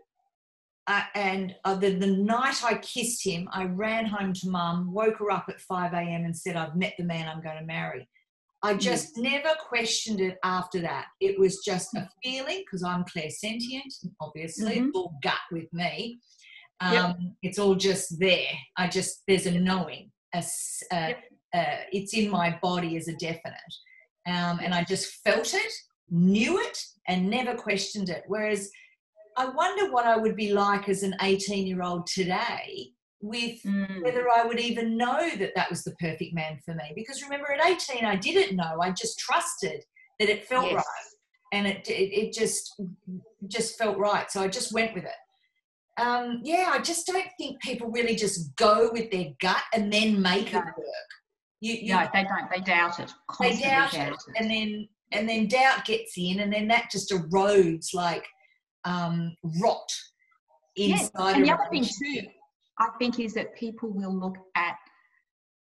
[0.87, 5.19] uh, and uh, the, the night I kissed him, I ran home to mum, woke
[5.19, 6.25] her up at 5 a.m.
[6.25, 8.09] and said, I've met the man I'm going to marry.
[8.63, 9.23] I just mm.
[9.23, 11.07] never questioned it after that.
[11.21, 14.91] It was just a feeling because I'm clairsentient, obviously, mm-hmm.
[14.95, 16.19] all gut with me.
[16.81, 17.17] Um, yep.
[17.43, 18.49] It's all just there.
[18.77, 20.11] I just, there's a knowing.
[20.35, 20.45] A,
[20.93, 21.23] yep.
[21.55, 23.75] uh, it's in my body as a definite.
[24.27, 25.73] Um, and I just felt it,
[26.11, 28.25] knew it, and never questioned it.
[28.27, 28.71] Whereas
[29.37, 34.03] I wonder what I would be like as an 18 year old today with mm.
[34.03, 36.93] whether I would even know that that was the perfect man for me.
[36.95, 38.81] Because remember, at 18, I didn't know.
[38.81, 39.83] I just trusted
[40.19, 40.75] that it felt yes.
[40.75, 42.81] right, and it, it, it just
[43.49, 44.31] just felt right.
[44.31, 46.01] So I just went with it.
[46.01, 50.21] Um, yeah, I just don't think people really just go with their gut and then
[50.21, 50.59] make no.
[50.59, 51.11] it work.
[51.61, 52.51] You, you, no, they don't.
[52.55, 53.13] They doubt it.
[53.41, 56.91] They doubt, doubt it, it, and then and then doubt gets in, and then that
[56.91, 58.27] just erodes like
[58.85, 59.91] um, rot
[60.77, 61.11] inside.
[61.15, 61.35] Yes.
[61.35, 62.29] And the other thing too,
[62.79, 64.77] I think, is that people will look at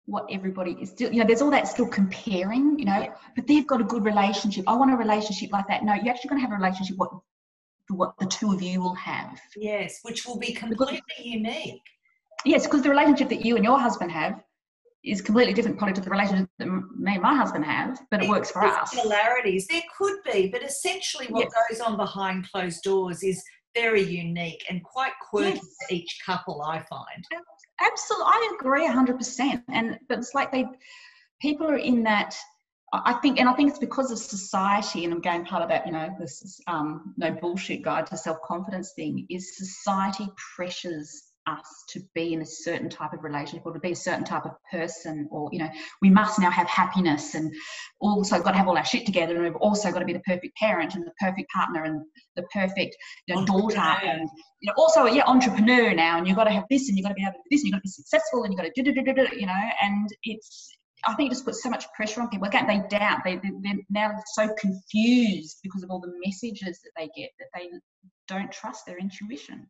[0.07, 3.15] what everybody is still, you know, there's all that still comparing, you know, yeah.
[3.37, 4.65] but they've got a good relationship.
[4.67, 5.85] I want a relationship like that.
[5.85, 7.11] No, you're actually going to have a relationship what
[7.89, 9.41] what the two of you will have.
[9.57, 11.83] Yes, which will be completely because, unique.
[12.45, 14.43] Yes, because the relationship that you and your husband have
[15.05, 18.25] is completely different probably to the relationship that me and my husband have, but it
[18.25, 18.91] there, works for us.
[18.93, 21.53] Similarities there could be, but essentially what yes.
[21.71, 23.43] goes on behind closed doors is
[23.75, 25.77] very unique and quite quirky yes.
[25.89, 26.63] to each couple.
[26.63, 27.25] I find.
[27.81, 29.63] Absolutely, I agree hundred percent.
[29.69, 30.67] And but it's like they,
[31.41, 32.37] people are in that.
[32.93, 35.87] I think, and I think it's because of society, and I'm going part of that,
[35.87, 41.85] you know, this um, no bullshit guide to self confidence thing is society pressures us
[41.89, 44.53] to be in a certain type of relationship or to be a certain type of
[44.71, 45.69] person or you know
[46.03, 47.53] we must now have happiness and
[48.01, 50.21] also got to have all our shit together and we've also got to be the
[50.21, 52.03] perfect parent and the perfect partner and
[52.37, 54.29] the perfect you know, daughter and
[54.61, 57.11] you know also yeah entrepreneur now and you've got to have this and you've got
[57.11, 58.67] to be able to do this and you've got to be successful and you've got
[58.75, 60.77] to do, do, do, do, you know and it's
[61.07, 62.47] I think it just puts so much pressure on people.
[62.47, 63.21] Again, they doubt.
[63.25, 67.71] They, they're now so confused because of all the messages that they get that they
[68.29, 69.67] don't trust their intuition.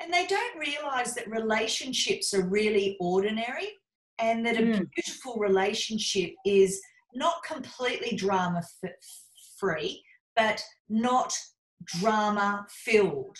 [0.00, 3.68] And they don't realize that relationships are really ordinary
[4.18, 4.88] and that a mm.
[4.94, 6.80] beautiful relationship is
[7.14, 8.62] not completely drama
[9.58, 10.02] free,
[10.36, 11.32] but not
[11.84, 13.36] drama filled.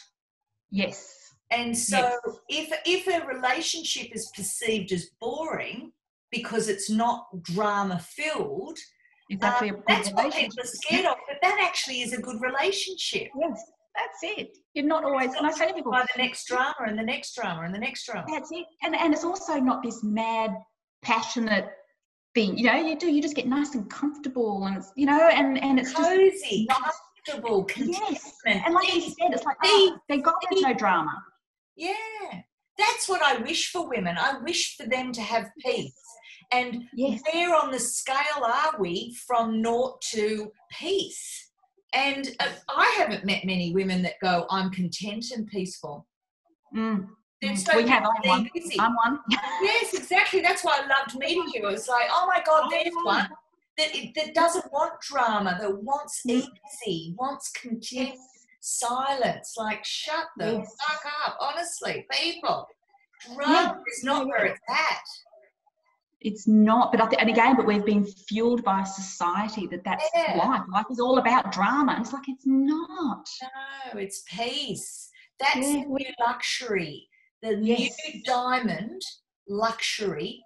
[0.70, 1.12] Yes.
[1.50, 2.20] And so yes.
[2.48, 5.92] if if a relationship is perceived as boring
[6.30, 8.78] because it's not drama filled,
[9.30, 11.16] um, that's what people are scared of.
[11.28, 13.28] But that actually is a good relationship.
[13.38, 13.62] Yes.
[13.96, 14.56] That's it.
[14.74, 17.34] You're not always, and I say to people, by the next drama and the next
[17.36, 18.26] drama and the next drama.
[18.28, 18.66] That's it.
[18.82, 20.50] And and it's also not this mad,
[21.02, 21.68] passionate
[22.34, 22.58] thing.
[22.58, 23.06] You know, you do.
[23.06, 27.66] You just get nice and comfortable, and you know, and and it's cozy, just comfortable,
[27.76, 28.36] yes.
[28.46, 31.22] And like you said, it's like oh, they got there's no drama.
[31.76, 31.94] Yeah,
[32.76, 34.16] that's what I wish for women.
[34.18, 35.94] I wish for them to have peace.
[36.52, 37.20] And yes.
[37.32, 41.43] where on the scale are we from naught to peace?
[41.94, 46.06] And uh, I haven't met many women that go, I'm content and peaceful.
[46.74, 47.06] Mm.
[47.56, 48.50] So we have, I'm one.
[48.54, 48.80] Busy.
[48.80, 49.18] I'm one.
[49.62, 50.40] yes, exactly.
[50.40, 51.68] That's why I loved meeting you.
[51.68, 53.28] It's like, oh my God, there's one
[53.76, 56.42] that, that doesn't want drama, that wants mm.
[56.86, 58.14] easy, wants content,
[58.60, 59.54] silence.
[59.58, 60.76] Like, shut the yes.
[60.88, 61.36] fuck up.
[61.40, 62.66] Honestly, people,
[63.26, 63.92] drama yeah.
[63.92, 65.04] is not where it's at
[66.24, 70.04] it's not but I th- and again but we've been fueled by society that that's
[70.14, 70.36] yeah.
[70.36, 70.62] life.
[70.72, 71.98] Life is all about drama.
[72.00, 73.28] It's like it's not.
[73.94, 75.10] No it's peace.
[75.38, 75.82] That's yeah.
[75.82, 77.08] the new luxury.
[77.42, 77.94] The yes.
[78.06, 79.02] new diamond
[79.48, 80.42] luxury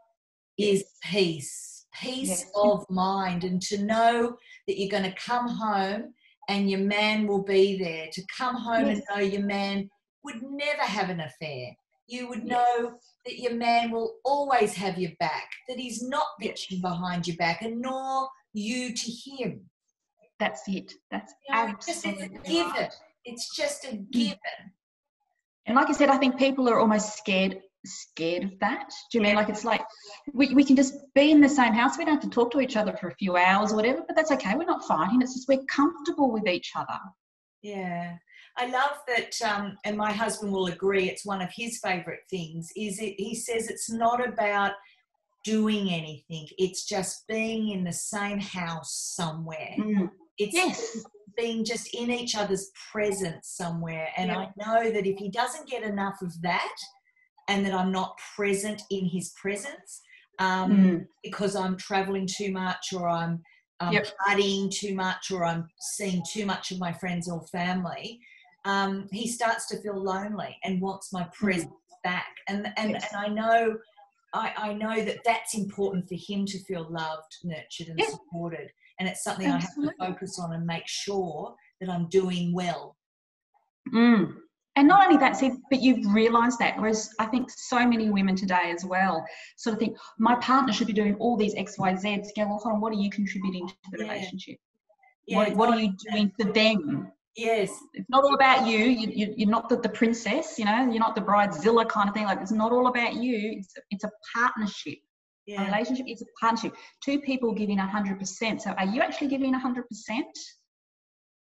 [0.59, 1.87] is peace.
[1.95, 2.51] Peace yes.
[2.57, 3.45] of mind.
[3.45, 4.37] And to know
[4.67, 6.15] that you're going to come home
[6.49, 8.09] and your man will be there.
[8.13, 9.89] To come home and know your man
[10.25, 11.77] would never have an affair.
[12.09, 12.95] You would know
[13.29, 17.61] that your man will always have your back, that he's not bitching behind your back,
[17.61, 19.61] and nor you to him.
[20.41, 20.95] That's it.
[21.11, 22.73] That's you know, absolutely it's a given.
[22.73, 22.95] Right.
[23.27, 24.11] It's just a mm.
[24.11, 24.39] given.
[25.67, 28.91] And like I said, I think people are almost scared scared of that.
[29.13, 29.83] Do you mean like it's like
[30.33, 31.99] we, we can just be in the same house?
[31.99, 34.17] We don't have to talk to each other for a few hours or whatever, but
[34.17, 34.55] that's okay.
[34.57, 35.23] We're not fighting.
[35.23, 36.99] It's just we're comfortable with each other.
[37.63, 38.17] Yeah.
[38.59, 41.09] I love that, um, and my husband will agree.
[41.09, 42.71] It's one of his favourite things.
[42.77, 43.15] Is it?
[43.17, 44.73] He says it's not about
[45.45, 46.49] doing anything.
[46.59, 49.75] It's just being in the same house somewhere.
[49.79, 50.11] Mm.
[50.39, 51.05] It's yes.
[51.37, 54.09] being just in each other's presence somewhere.
[54.17, 54.39] And yeah.
[54.39, 56.75] I know that if he doesn't get enough of that,
[57.49, 60.03] and that I'm not present in his presence
[60.39, 61.07] um, mm.
[61.25, 63.43] because I'm traveling too much or I'm
[63.81, 64.07] um, yep.
[64.27, 68.21] partying too much or I'm seeing too much of my friends or family,
[68.69, 71.33] um, he starts to feel lonely and wants my mm.
[71.33, 71.73] presence
[72.05, 72.35] back.
[72.49, 73.09] And and, yes.
[73.11, 73.77] and I know
[74.35, 78.11] I, I know that that's important for him to feel loved, nurtured, and yeah.
[78.11, 78.71] supported.
[79.01, 79.95] And it's something Absolutely.
[80.01, 82.97] I have to focus on and make sure that I'm doing well.
[83.95, 84.35] Mm.
[84.77, 86.79] And not only that, see, but you've realised that.
[86.79, 89.25] Whereas I think so many women today as well
[89.57, 92.23] sort of think my partner should be doing all these X, Y, Z.
[92.37, 94.13] Go, well, hold on, what are you contributing to the yeah.
[94.13, 94.57] relationship?
[95.27, 97.11] Yeah, what, what are you doing for them?
[97.39, 97.71] Yes.
[97.95, 98.79] It's not all about you.
[98.79, 102.15] you, you are not the, the princess, you know, you're not the bridezilla kind of
[102.15, 102.25] thing.
[102.25, 103.59] Like, it's not all about you.
[103.59, 104.99] It's, it's a partnership.
[105.47, 105.63] Yeah.
[105.63, 106.75] A relationship is a partnership.
[107.03, 108.61] Two people giving 100%.
[108.61, 109.83] So, are you actually giving 100%?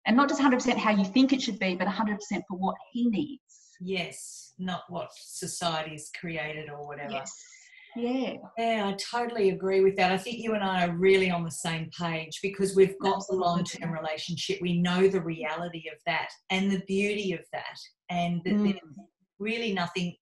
[0.07, 2.19] And not just 100% how you think it should be, but 100%
[2.49, 3.41] for what he needs.
[3.81, 7.13] Yes, not what society's created or whatever.
[7.13, 7.33] Yes.
[7.97, 8.35] Yeah.
[8.59, 10.13] Yeah, I totally agree with that.
[10.13, 13.37] I think you and I are really on the same page because we've got Absolutely.
[13.37, 14.59] the long term relationship.
[14.61, 17.79] We know the reality of that and the beauty of that,
[18.11, 18.65] and that mm.
[18.65, 18.81] there's
[19.39, 20.15] really nothing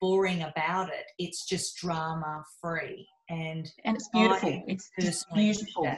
[0.00, 1.06] boring about it.
[1.18, 3.06] It's just drama free.
[3.28, 4.62] And, and it's beautiful.
[4.66, 5.88] It's just beautiful.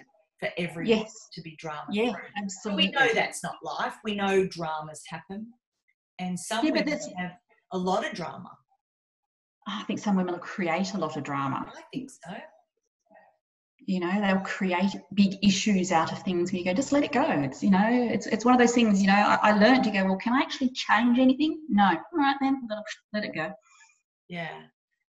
[0.40, 1.28] For everyone yes.
[1.34, 2.06] to be drama free.
[2.06, 2.86] Yeah, absolutely.
[2.86, 3.94] We know that's not life.
[4.02, 5.46] We know dramas happen.
[6.18, 7.32] And some yeah, women have
[7.72, 8.50] a lot of drama
[9.66, 11.66] I think some women will create a lot of drama.
[11.76, 12.34] I think so.
[13.84, 17.10] You know, they'll create big issues out of things and you go, just let it
[17.10, 17.24] go.
[17.28, 19.90] It's, you know, it's, it's one of those things, you know, I, I learned to
[19.90, 21.60] go, well, can I actually change anything?
[21.68, 21.86] No.
[21.86, 22.68] All right, then,
[23.12, 23.50] let it go.
[24.28, 24.52] Yeah.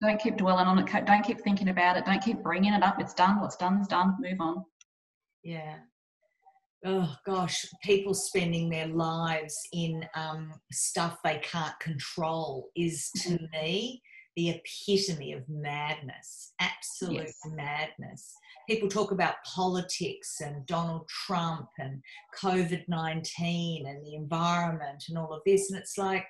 [0.02, 1.06] Don't keep dwelling on it.
[1.06, 2.04] Don't keep thinking about it.
[2.04, 3.00] Don't keep bringing it up.
[3.00, 3.40] It's done.
[3.40, 4.16] What's done is done.
[4.20, 4.64] Move on.
[5.44, 5.76] Yeah
[6.86, 13.44] oh gosh, people spending their lives in um, stuff they can't control is to mm-hmm.
[13.52, 14.02] me
[14.36, 17.40] the epitome of madness, absolute yes.
[17.46, 18.34] madness.
[18.68, 22.02] People talk about politics and Donald Trump and
[22.38, 25.70] COVID 19 and the environment and all of this.
[25.70, 26.26] And it's like,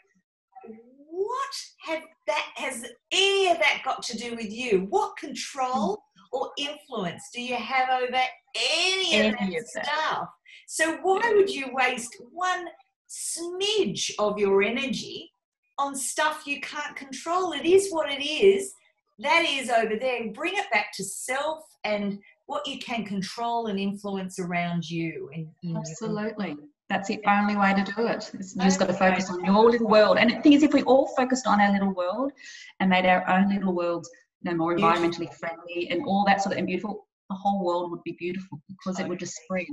[1.08, 4.86] what have that has any of that got to do with you?
[4.88, 6.38] What control mm.
[6.38, 8.20] or influence do you have over
[8.54, 10.28] any, any of that of stuff?
[10.68, 12.66] So why would you waste one
[13.08, 15.32] smidge of your energy
[15.78, 17.52] on stuff you can't control.
[17.52, 18.72] It is what it is.
[19.18, 20.32] That is over there.
[20.32, 25.30] Bring it back to self and what you can control and influence around you.
[25.76, 26.56] Absolutely.
[26.88, 28.30] That's the only way to do it.
[28.34, 30.18] It's, you just got to focus on your little world.
[30.18, 32.32] And the thing is, if we all focused on our little world
[32.78, 34.08] and made our own little worlds
[34.42, 37.90] you know, more environmentally friendly and all that sort of and beautiful, the whole world
[37.90, 39.66] would be beautiful because it would just spread.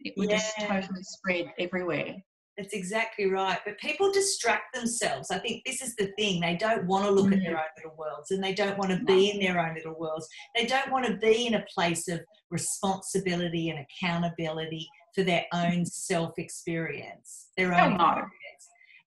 [0.00, 0.36] It would yeah.
[0.36, 2.16] just totally spread everywhere.
[2.60, 3.58] That's exactly right.
[3.64, 5.30] But people distract themselves.
[5.30, 6.42] I think this is the thing.
[6.42, 7.32] They don't want to look mm-hmm.
[7.32, 7.60] at their mm.
[7.60, 10.28] own little worlds and they don't want to be in their own little worlds.
[10.54, 12.20] They don't want to be in a place of
[12.50, 18.28] responsibility and accountability for their own self experience, their own experience.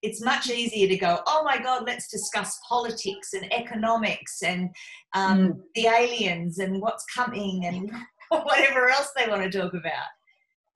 [0.01, 4.71] It's much easier to go, oh my God, let's discuss politics and economics and
[5.13, 5.59] um, mm.
[5.75, 7.91] the aliens and what's coming and
[8.29, 10.07] whatever else they want to talk about.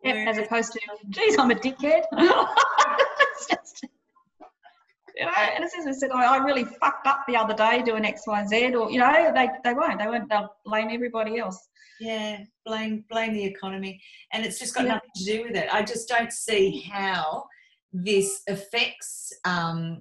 [0.04, 0.80] Yep, as opposed to,
[1.10, 2.04] geez, I'm a dickhead.
[3.50, 3.86] just,
[5.16, 8.24] you know, and it's I said, I really fucked up the other day doing X,
[8.28, 10.00] Y, Z, or you know, they they won't.
[10.00, 10.30] They won't.
[10.30, 11.68] They'll blame everybody else.
[12.00, 14.00] Yeah, blame blame the economy,
[14.34, 14.94] and it's just got yeah.
[14.94, 15.74] nothing to do with it.
[15.74, 17.46] I just don't see how
[17.92, 20.00] this affects um,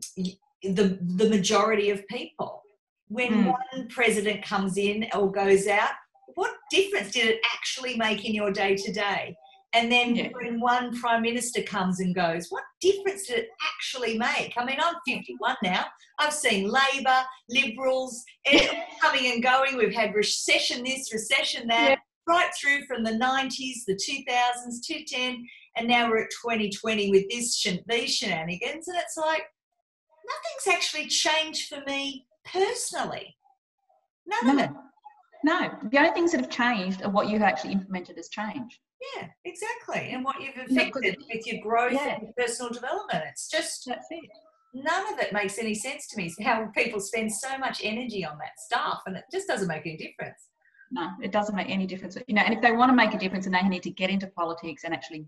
[0.62, 2.62] the the majority of people.
[3.08, 3.46] When mm.
[3.46, 5.92] one president comes in or goes out,
[6.34, 9.36] what difference did it actually make in your day to day?
[9.76, 10.28] And then yeah.
[10.32, 14.54] when one prime minister comes and goes, what difference did it actually make?
[14.56, 15.84] I mean, I'm 51 now.
[16.18, 17.18] I've seen Labor,
[17.50, 18.24] Liberals,
[19.02, 19.76] coming and going.
[19.76, 21.96] We've had recession this, recession that, yeah.
[22.26, 27.62] right through from the 90s, the 2000s, 2010, and now we're at 2020 with this
[27.86, 28.88] these shenanigans.
[28.88, 29.42] And it's like,
[30.26, 33.36] nothing's actually changed for me personally.
[34.26, 34.64] None no.
[34.64, 34.76] of it.
[35.44, 38.80] No, the only things that have changed are what you've actually implemented as change.
[39.14, 40.10] Yeah, exactly.
[40.12, 42.16] And what you've affected with your growth yeah.
[42.16, 43.24] and personal development.
[43.30, 44.30] It's just that's it.
[44.74, 46.34] None of it makes any sense to me.
[46.42, 49.96] How people spend so much energy on that stuff, and it just doesn't make any
[49.96, 50.48] difference.
[50.90, 52.16] No, it doesn't make any difference.
[52.26, 54.10] You know, and if they want to make a difference, and they need to get
[54.10, 55.26] into politics and actually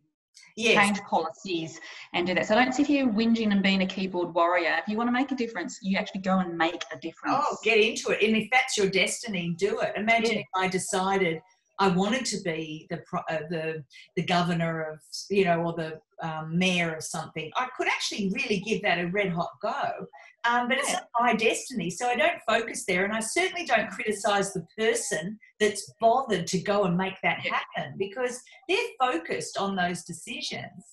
[0.56, 0.76] yes.
[0.76, 1.80] change policies
[2.14, 2.46] and do that.
[2.46, 4.76] So don't sit here whinging and being a keyboard warrior.
[4.78, 7.36] If you want to make a difference, you actually go and make a difference.
[7.38, 8.22] Oh, get into it.
[8.22, 9.92] And if that's your destiny, do it.
[9.96, 10.40] Imagine yeah.
[10.40, 11.40] if I decided
[11.80, 13.84] I wanted to be the uh, the
[14.16, 15.00] the governor of
[15.30, 17.50] you know or the um, mayor of something.
[17.56, 20.06] I could actually really give that a red hot go,
[20.44, 23.90] um, but it's not my destiny, so I don't focus there, and I certainly don't
[23.90, 29.76] criticise the person that's bothered to go and make that happen because they're focused on
[29.76, 30.84] those decisions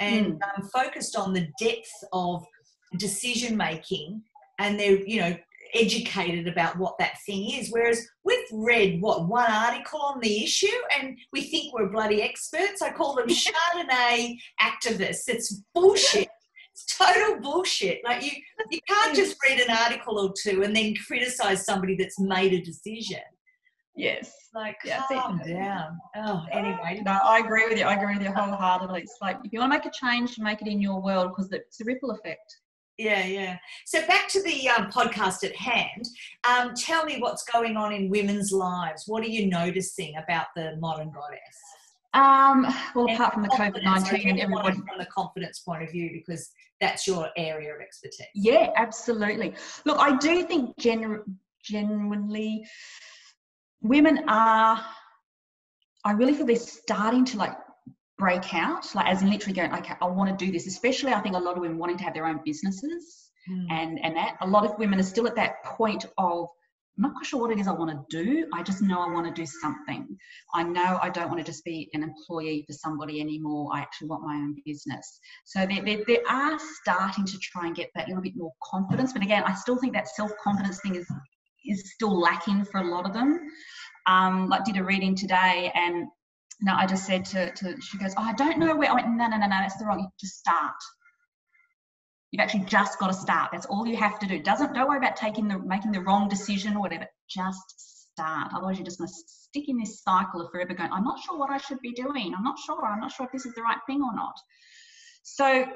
[0.00, 0.38] and mm.
[0.42, 2.44] um, focused on the depth of
[2.98, 4.22] decision making,
[4.58, 5.36] and they're you know
[5.74, 7.70] educated about what that thing is.
[7.70, 10.66] Whereas we've read what one article on the issue
[10.98, 12.82] and we think we're bloody experts.
[12.82, 15.28] I call them Chardonnay activists.
[15.28, 16.28] It's bullshit.
[16.72, 18.00] It's total bullshit.
[18.04, 18.32] Like you,
[18.70, 19.16] you can't mm.
[19.16, 23.20] just read an article or two and then criticize somebody that's made a decision.
[23.96, 24.32] Yes.
[24.54, 25.98] Like yeah, calm down.
[26.16, 27.00] Oh, anyway.
[27.04, 27.84] No, I agree with you.
[27.84, 29.02] I agree with you wholeheartedly.
[29.02, 31.52] It's like if you want to make a change, make it in your world because
[31.52, 32.56] it's a ripple effect.
[32.96, 33.58] Yeah, yeah.
[33.86, 36.06] So back to the um, podcast at hand.
[36.48, 39.04] Um, tell me what's going on in women's lives.
[39.06, 41.40] What are you noticing about the modern goddess?
[42.12, 45.90] Um, well, and apart from the COVID nineteen and everybody from the confidence point of
[45.90, 48.28] view, because that's your area of expertise.
[48.34, 49.54] Yeah, absolutely.
[49.84, 51.24] Look, I do think genu-
[51.64, 52.64] genuinely
[53.82, 54.84] women are.
[56.04, 57.56] I really feel they're starting to like
[58.24, 60.66] break out, like as in literally going, okay, I want to do this.
[60.66, 63.66] Especially, I think a lot of women wanting to have their own businesses, mm.
[63.70, 66.48] and and that a lot of women are still at that point of
[66.96, 68.46] I'm not quite sure what it is I want to do.
[68.54, 70.16] I just know I want to do something.
[70.54, 73.72] I know I don't want to just be an employee for somebody anymore.
[73.74, 75.18] I actually want my own business.
[75.44, 79.12] So they, they, they are starting to try and get that little bit more confidence.
[79.12, 81.06] But again, I still think that self confidence thing is
[81.66, 83.40] is still lacking for a lot of them.
[84.06, 86.06] Um, like did a reading today and
[86.60, 89.08] no, I just said to, to she goes, Oh, I don't know where I went,
[89.08, 90.08] no, no, no, no, that's the wrong.
[90.20, 90.74] Just start.
[92.30, 93.50] You've actually just got to start.
[93.52, 94.40] That's all you have to do.
[94.40, 97.06] Doesn't don't worry about taking the making the wrong decision or whatever.
[97.28, 98.52] Just start.
[98.54, 101.50] Otherwise you're just gonna stick in this cycle of forever going, I'm not sure what
[101.50, 102.34] I should be doing.
[102.36, 102.84] I'm not sure.
[102.84, 104.34] I'm not sure if this is the right thing or not.
[105.22, 105.66] So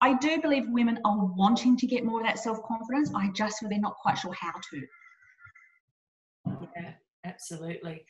[0.00, 3.12] I do believe women are wanting to get more of that self-confidence.
[3.14, 4.82] I just feel they're not quite sure how to.
[6.76, 6.92] Yeah,
[7.24, 8.04] absolutely.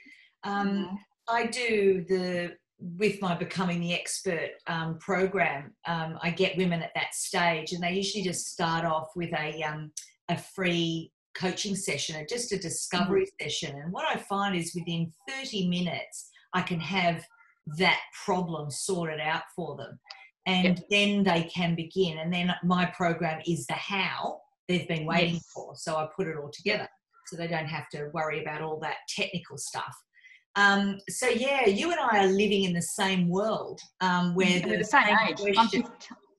[0.45, 0.99] Um,
[1.29, 5.74] I do the with my becoming the expert um, program.
[5.87, 9.62] Um, I get women at that stage, and they usually just start off with a
[9.62, 9.93] um,
[10.29, 13.45] a free coaching session or just a discovery mm-hmm.
[13.45, 13.81] session.
[13.81, 17.24] And what I find is within 30 minutes, I can have
[17.79, 19.99] that problem sorted out for them.
[20.47, 20.87] And yep.
[20.91, 22.18] then they can begin.
[22.18, 25.51] And then my program is the how they've been waiting yes.
[25.55, 25.74] for.
[25.76, 26.89] So I put it all together
[27.26, 29.95] so they don't have to worry about all that technical stuff.
[30.57, 34.79] Um, so yeah, you and I are living in the same world um, where we're
[34.79, 35.39] the same, age.
[35.57, 35.89] I'm, 50,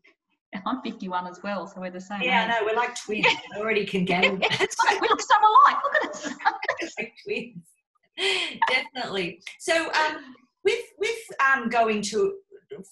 [0.65, 2.21] I'm 51 as well, so we're the same.
[2.21, 2.51] Yeah, age.
[2.51, 2.65] I know.
[2.65, 3.25] We're like twins.
[3.55, 4.31] I already can gather.
[4.31, 5.77] we look so alike.
[5.83, 6.33] Look at us.
[6.97, 7.63] like twins.
[8.69, 9.41] Definitely.
[9.59, 10.35] So um,
[10.65, 11.19] with with
[11.53, 12.33] um, going to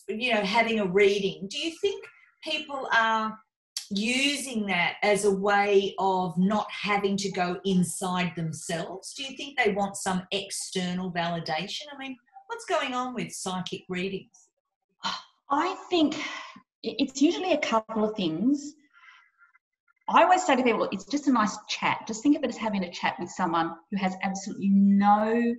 [0.07, 2.03] you know having a reading, do you think
[2.43, 3.37] people are
[3.89, 9.13] using that as a way of not having to go inside themselves?
[9.13, 11.83] Do you think they want some external validation?
[11.93, 12.17] I mean,
[12.47, 14.49] what's going on with psychic readings?
[15.49, 16.15] I think
[16.83, 18.73] it's usually a couple of things.
[20.09, 22.05] I always say to people, it's just a nice chat.
[22.07, 25.55] Just think of it as having a chat with someone who has absolutely no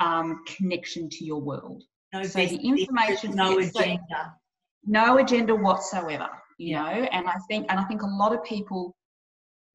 [0.00, 1.82] um, connection to your world.
[2.12, 4.34] No, so the information, no agenda.
[4.84, 6.28] No agenda whatsoever
[6.58, 8.94] you know and i think and i think a lot of people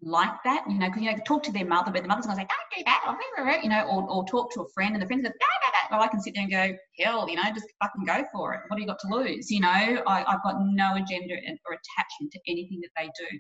[0.02, 2.36] like that you know because you know talk to their mother but the mother's to
[2.36, 5.24] say don't do that you know or, or talk to a friend and the friend's
[5.24, 8.06] like, friend says well i can sit there and go hell you know just fucking
[8.06, 8.62] go for it.
[8.68, 9.50] What do you got to lose?
[9.50, 13.40] You know I, i've got no agenda or attachment to anything that they do.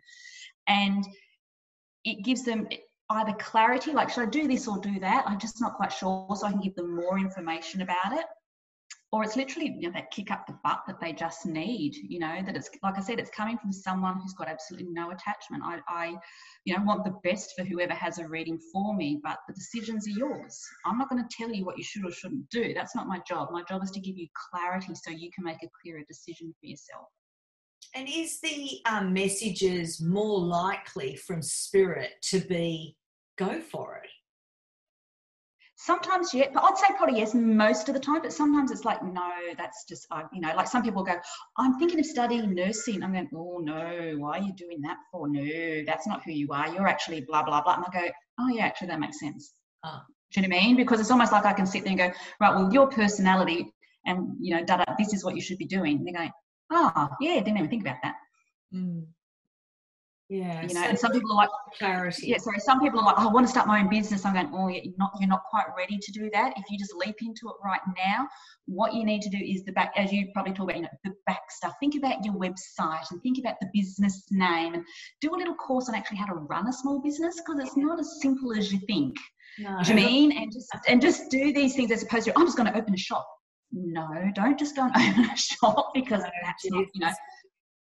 [0.67, 1.05] And
[2.03, 2.67] it gives them
[3.09, 5.25] either clarity like should i do this or do that?
[5.27, 8.25] I'm just not quite sure so i can give them more information about it
[9.11, 12.19] or it's literally you know, that kick up the butt that they just need you
[12.19, 15.63] know that it's like i said it's coming from someone who's got absolutely no attachment.
[15.63, 16.15] I, I
[16.65, 20.07] you know want the best for whoever has a reading for me but the decisions
[20.07, 20.59] are yours.
[20.85, 22.73] I'm not going to tell you what you should or shouldn't do.
[22.73, 23.49] That's not my job.
[23.51, 26.67] My job is to give you clarity so you can make a clearer decision for
[26.67, 27.07] yourself.
[27.95, 32.95] And is the um, messages more likely from spirit to be
[33.37, 34.09] go for it
[35.79, 38.23] Sometimes, yeah, but I'd say probably yes most of the time.
[38.23, 41.13] But sometimes it's like, no, that's just, uh, you know, like some people go,
[41.55, 43.03] I'm thinking of studying nursing.
[43.03, 45.29] I'm going, oh no, why are you doing that for?
[45.29, 46.67] No, that's not who you are.
[46.73, 47.75] You're actually blah blah blah.
[47.75, 49.53] And I go, oh yeah, actually that makes sense.
[49.83, 49.99] Uh,
[50.31, 50.75] do you know what I mean?
[50.77, 52.11] Because it's almost like I can sit there and go,
[52.41, 53.71] right, well, your personality
[54.07, 55.97] and you know, da, da, this is what you should be doing.
[55.97, 56.31] And they're going,
[56.71, 58.15] oh yeah, didn't even think about that.
[58.73, 59.05] Mm.
[60.29, 60.61] Yeah.
[60.61, 62.27] You know, and some people are like clarity.
[62.27, 62.59] Yeah, sorry.
[62.59, 64.25] Some people are like, oh, I want to start my own business.
[64.25, 66.53] I'm going, oh, you're not you're not quite ready to do that.
[66.57, 68.27] If you just leap into it right now,
[68.65, 70.89] what you need to do is the back, as you probably talk about, you know,
[71.05, 71.75] the back stuff.
[71.79, 74.83] Think about your website and think about the business name and
[75.21, 77.97] do a little course on actually how to run a small business because it's not
[77.97, 79.15] as simple as you think.
[79.59, 79.79] No.
[79.81, 80.37] Do you mean?
[80.37, 82.93] And just and just do these things as opposed to I'm just going to open
[82.93, 83.25] a shop.
[83.71, 87.11] No, don't just go and open a shop because no, that's not, you know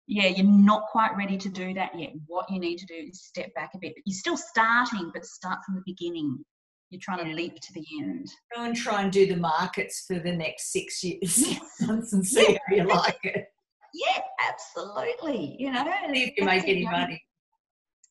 [0.07, 2.11] yeah, you're not quite ready to do that yet.
[2.27, 3.93] What you need to do is step back a bit.
[3.95, 6.43] But You're still starting, but start from the beginning.
[6.91, 8.29] You're trying to leap to the end.
[8.55, 12.53] Go and try and do the markets for the next six years, months, and see
[12.53, 12.57] yeah.
[12.67, 13.47] how you like it.
[13.93, 15.55] Yeah, absolutely.
[15.57, 15.83] You know,
[16.13, 17.21] see if you make any money.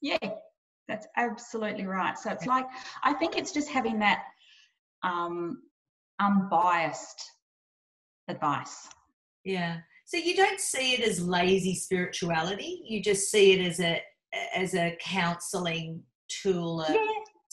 [0.00, 0.18] Yeah,
[0.88, 2.18] that's absolutely right.
[2.18, 2.66] So it's like
[3.04, 4.24] I think it's just having that
[5.04, 5.62] um,
[6.20, 7.22] unbiased
[8.28, 8.88] advice.
[9.44, 9.78] Yeah.
[10.04, 12.82] So you don't see it as lazy spirituality.
[12.86, 14.02] You just see it as a
[14.54, 16.84] as a counselling tool.
[16.88, 16.96] yeah.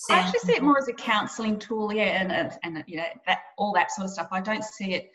[0.10, 3.06] I actually see it more as a counselling tool, yeah, and, and and you know
[3.28, 4.30] that all that sort of stuff.
[4.32, 5.12] I don't see it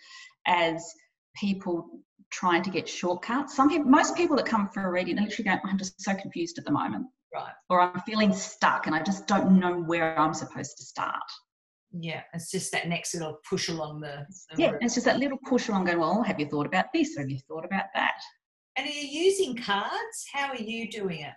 [0.46, 0.94] as
[1.34, 1.88] people
[2.30, 3.54] trying to get shortcuts.
[3.54, 6.14] Some people, most people that come for a reading, they're literally go, "I'm just so
[6.14, 7.52] confused at the moment," right?
[7.68, 11.22] Or I'm feeling stuck and I just don't know where I'm supposed to start
[12.00, 15.38] yeah it's just that next little push along the, the yeah it's just that little
[15.48, 17.16] push along going well have you thought about this?
[17.16, 18.20] Have you thought about that?
[18.76, 20.26] And are you using cards?
[20.32, 21.32] How are you doing it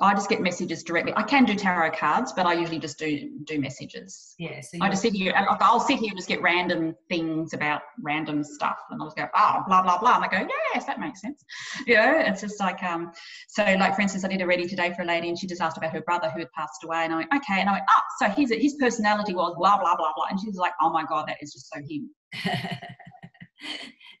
[0.00, 1.12] I just get messages directly.
[1.14, 4.34] I can do tarot cards, but I usually just do do messages.
[4.40, 4.60] Yeah.
[4.60, 5.32] So I just sit here.
[5.36, 9.16] And I'll sit here and just get random things about random stuff, and I'll just
[9.16, 11.44] go, oh, blah blah blah, and I go, yes, that makes sense.
[11.86, 13.12] You know, it's just like um.
[13.48, 15.60] So like for instance, I did a reading today for a lady, and she just
[15.60, 17.84] asked about her brother who had passed away, and I went, okay, and I went,
[17.88, 20.90] oh, so his his personality was blah blah blah blah, and she was like, oh
[20.90, 22.10] my god, that is just so him.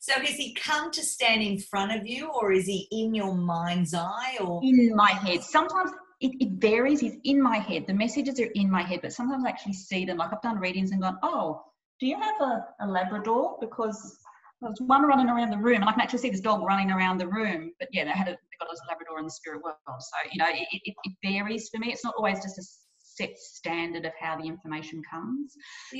[0.06, 3.34] So has he come to stand in front of you or is he in your
[3.34, 5.42] mind's eye or in my head?
[5.42, 7.00] Sometimes it, it varies.
[7.00, 7.86] He's in my head.
[7.86, 10.18] The messages are in my head, but sometimes I actually see them.
[10.18, 11.62] Like I've done readings and gone, Oh,
[12.00, 13.56] do you have a, a Labrador?
[13.62, 14.18] Because
[14.60, 17.16] there's one running around the room and I can actually see this dog running around
[17.16, 17.72] the room.
[17.78, 19.76] But yeah, they had a, they got a Labrador in the spirit world.
[19.86, 21.90] So, you know, it, it, it varies for me.
[21.90, 22.62] It's not always just a
[22.98, 25.54] set standard of how the information comes.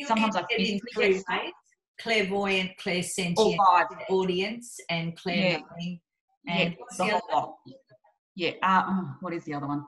[0.07, 1.25] Sometimes I physically get
[2.01, 3.57] clairvoyant, clairsentient
[4.09, 5.97] audience, and clair yeah.
[6.47, 7.21] And yeah.
[8.37, 8.51] Yeah.
[8.63, 9.85] Uh, oh, what is the other one?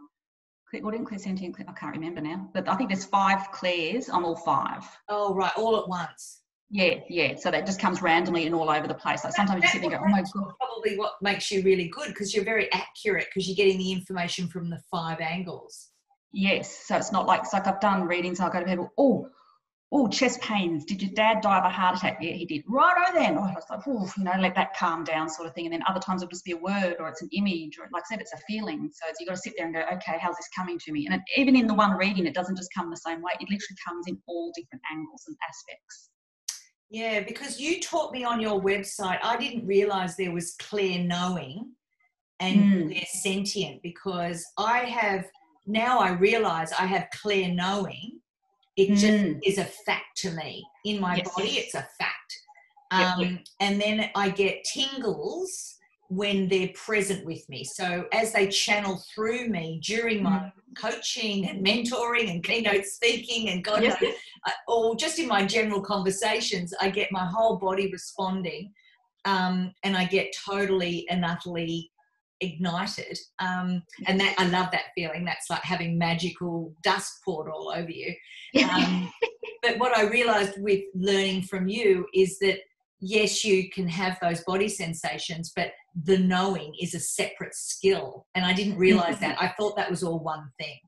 [0.80, 1.54] What in clairsentient?
[1.68, 2.50] I can't remember now.
[2.52, 4.84] But I think there's five clairs on all five.
[5.08, 6.42] Oh right, all at once.
[6.68, 7.36] Yeah, yeah.
[7.36, 9.24] So that just comes randomly and all over the place.
[9.24, 11.88] Like sometimes you sit there and go, "Oh my god!" Probably what makes you really
[11.88, 15.90] good because you're very accurate because you're getting the information from the five angles.
[16.32, 16.86] Yes.
[16.86, 18.40] So it's not like it's like I've done readings.
[18.40, 18.92] I go to people.
[18.98, 19.28] Oh,
[19.92, 20.84] oh, chest pains.
[20.84, 22.18] Did your dad die of a heart attack?
[22.20, 22.64] Yeah, he did.
[22.68, 23.38] Right Righto then.
[23.38, 25.66] Oh, I was like, oh, you know, let that calm down sort of thing.
[25.66, 28.02] And then other times it'll just be a word or it's an image or like
[28.02, 28.90] I said, it's a feeling.
[28.92, 31.06] So you've got to sit there and go, okay, how's this coming to me?
[31.06, 33.32] And it, even in the one reading, it doesn't just come the same way.
[33.34, 36.10] It literally comes in all different angles and aspects.
[36.90, 41.72] Yeah, because you taught me on your website, I didn't realize there was clear knowing
[42.40, 42.56] and
[42.90, 43.06] mm.
[43.24, 45.26] clairsentient because I have
[45.66, 48.20] now I realize I have clear knowing
[48.76, 49.40] it just mm.
[49.44, 50.64] is a fact to me.
[50.84, 51.64] In my yes, body, yes.
[51.64, 52.42] it's a fact.
[52.90, 53.40] Um, yep, yep.
[53.60, 55.76] And then I get tingles
[56.08, 57.64] when they're present with me.
[57.64, 60.52] So as they channel through me during my mm.
[60.76, 64.00] coaching and mentoring and keynote speaking and God yes.
[64.00, 64.14] knows,
[64.68, 68.72] or just in my general conversations, I get my whole body responding.
[69.24, 71.90] Um, and I get totally and utterly
[72.40, 75.24] ignited um, and that i love that feeling.
[75.24, 78.14] That's like having magical dust poured all over you.
[78.70, 79.12] Um,
[79.62, 82.58] but what i realized with learning from you is that
[83.00, 85.72] yes you can have those body sensations but
[86.04, 89.40] the knowing is a separate skill and i didn't realize that.
[89.40, 90.78] I thought that was all one thing.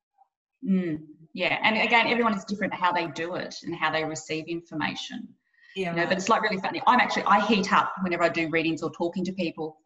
[0.66, 0.98] Mm,
[1.34, 5.28] yeah and again everyone is different how they do it and how they receive information.
[5.76, 6.08] Yeah, you know, right.
[6.08, 6.82] but it's like really funny.
[6.86, 9.76] I'm actually I heat up whenever I do readings or talking to people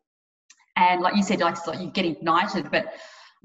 [0.77, 2.71] and like you said, like, it's like you get ignited.
[2.71, 2.95] But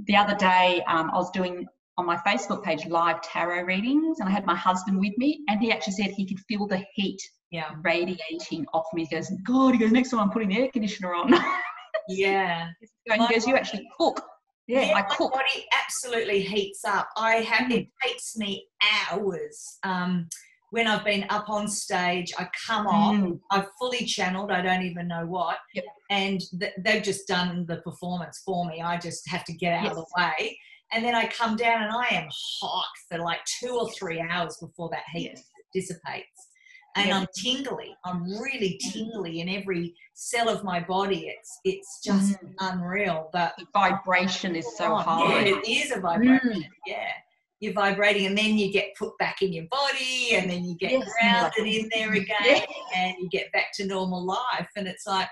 [0.06, 1.68] the other day, um, I was doing
[1.98, 5.60] on my Facebook page live tarot readings, and I had my husband with me, and
[5.60, 7.20] he actually said he could feel the heat
[7.52, 7.72] yeah.
[7.84, 9.06] radiating off me.
[9.06, 11.34] He goes, God, he goes, next time I'm putting the air conditioner on.
[12.10, 12.70] yeah.
[13.08, 14.22] and he goes, you actually cook.
[14.68, 15.32] Yeah, yeah I cook.
[15.34, 17.10] My body absolutely heats up.
[17.16, 17.78] I have, mm.
[17.78, 18.68] it takes me
[19.10, 19.78] hours.
[19.84, 20.28] Um,
[20.72, 23.40] when I've been up on stage, I come off, mm.
[23.52, 25.86] I've fully channeled, I don't even know what, yep.
[26.10, 28.82] and th- they've just done the performance for me.
[28.82, 29.92] I just have to get out yes.
[29.92, 30.60] of the way.
[30.92, 32.28] And then I come down and I am
[32.62, 35.44] hot for like two or three hours before that heat yes.
[35.74, 36.48] dissipates.
[36.96, 37.96] And I'm tingly.
[38.06, 38.92] I'm really mm.
[38.92, 41.28] tingly in every cell of my body.
[41.28, 42.54] It's it's just mm.
[42.60, 43.30] unreal.
[43.32, 45.46] But the vibration is so high.
[45.46, 46.54] Yeah, it is a vibration.
[46.54, 46.70] Mm.
[46.88, 47.12] Yeah
[47.60, 50.92] you're vibrating and then you get put back in your body and then you get
[50.92, 52.62] yes, grounded in there again yeah.
[52.96, 55.28] and you get back to normal life and it's like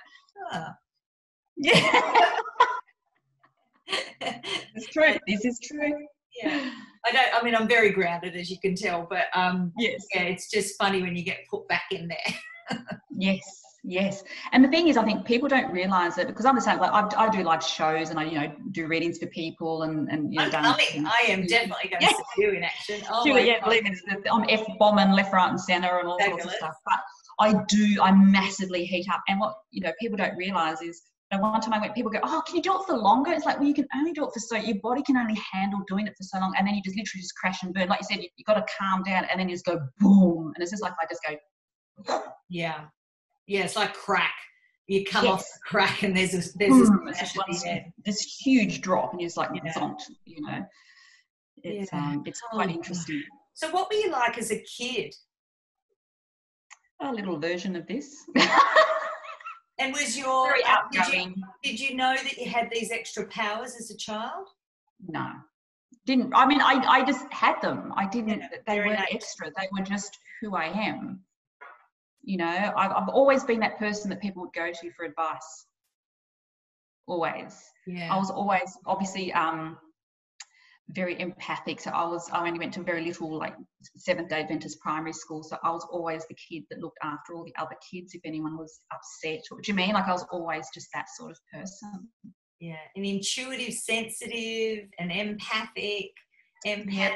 [0.53, 0.67] oh.
[1.57, 2.31] yeah
[4.75, 5.13] it's true.
[5.27, 6.07] This is true.
[6.41, 6.71] Yeah.
[7.05, 10.03] I don't i mean i'm very grounded as you can tell but um yes.
[10.13, 12.79] yeah it's just funny when you get put back in there.
[13.17, 16.61] Yes Yes, and the thing is, I think people don't realise it because I'm the
[16.61, 16.79] same.
[16.79, 20.09] Like I, I do live shows and I, you know, do readings for people and
[20.09, 20.45] and you know.
[20.45, 20.85] I'm coming.
[20.95, 23.03] And, I am definitely going to see you in action.
[23.11, 23.83] Oh sure, yeah, believe
[24.31, 26.43] I'm f bombing left, right, and centre and all Fabulous.
[26.43, 26.75] sorts of stuff.
[26.83, 26.99] But
[27.39, 31.03] I do, I massively heat up, and what you know people don't realise is.
[31.31, 33.45] And one time I went, people go, "Oh, can you do it for longer?" It's
[33.45, 36.07] like, well, you can only do it for so your body can only handle doing
[36.07, 37.87] it for so long, and then you just literally just crash and burn.
[37.87, 40.53] Like you said, you, you got to calm down, and then you just go boom,
[40.55, 41.21] and it's just like I just
[42.07, 42.21] go.
[42.49, 42.85] Yeah,
[43.47, 44.33] yeah, it's like crack.
[44.87, 45.33] You come yes.
[45.33, 47.65] off the crack and there's a, there's mm, this,
[48.05, 49.73] this huge drop and it's like yeah.
[49.73, 50.63] zonked, you know.
[51.63, 51.99] It's yeah.
[51.99, 52.73] um it's quite oh.
[52.73, 53.23] interesting.
[53.53, 55.13] So what were you like as a kid?
[57.01, 58.15] A little version of this.
[59.79, 61.33] and was your very outgoing.
[61.33, 64.47] Did you, did you know that you had these extra powers as a child?
[65.07, 65.31] No.
[66.05, 67.91] Didn't I mean I I just had them.
[67.97, 69.51] I didn't they weren't extra.
[69.57, 71.21] They were just who I am
[72.25, 75.65] you know I've, I've always been that person that people would go to for advice.
[77.07, 77.55] Always.
[77.85, 78.13] Yeah.
[78.13, 79.77] I was always obviously um
[80.89, 81.79] very empathic.
[81.79, 83.55] So i was i only went to very little like
[83.95, 85.43] seventh day adventist primary school.
[85.43, 88.57] So i was always the kid that looked after all the other kids if anyone
[88.57, 89.41] was upset.
[89.51, 89.93] Or do you mean?
[89.93, 92.09] Like i was always just that sort of person.
[92.59, 92.77] Yeah.
[92.95, 96.11] An intuitive sensitive and empathic
[96.65, 97.15] empath yeah.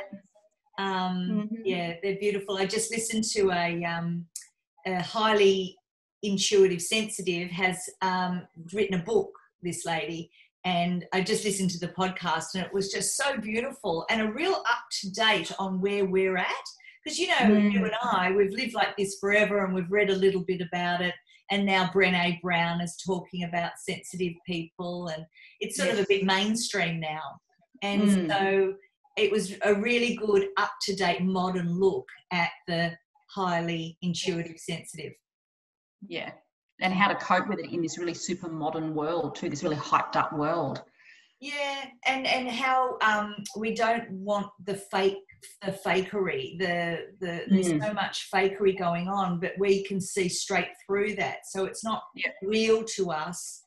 [0.78, 1.56] um mm-hmm.
[1.66, 2.58] yeah they're beautiful.
[2.58, 4.26] I just listened to a um
[4.86, 5.76] a highly
[6.24, 10.30] intuitive sensitive has um, written a book this lady
[10.66, 14.32] and i just listened to the podcast and it was just so beautiful and a
[14.32, 16.66] real up to date on where we're at
[17.04, 17.72] because you know mm.
[17.72, 21.02] you and i we've lived like this forever and we've read a little bit about
[21.02, 21.14] it
[21.52, 25.26] and now Brené Brown is talking about sensitive people and
[25.60, 25.98] it's sort yes.
[25.98, 27.22] of a bit mainstream now
[27.82, 28.30] and mm.
[28.30, 28.74] so
[29.18, 32.92] it was a really good up to date modern look at the
[33.34, 35.14] highly intuitive sensitive.
[36.08, 36.32] Yeah.
[36.82, 39.76] And how to cope with it in this really super modern world too, this really
[39.76, 40.82] hyped up world.
[41.42, 45.24] Yeah, and and how um, we don't want the fake,
[45.66, 47.50] the fakery, the the mm.
[47.50, 51.40] there's so much fakery going on, but we can see straight through that.
[51.46, 52.32] So it's not yeah.
[52.44, 53.62] real to us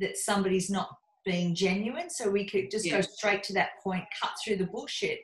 [0.00, 0.88] that somebody's not
[1.24, 2.10] being genuine.
[2.10, 2.96] So we could just yeah.
[2.96, 5.20] go straight to that point, cut through the bullshit,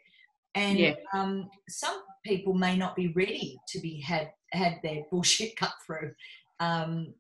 [0.55, 0.95] and yeah.
[1.13, 6.13] um, some people may not be ready to be had had their bullshit cut through.
[6.61, 7.15] Um,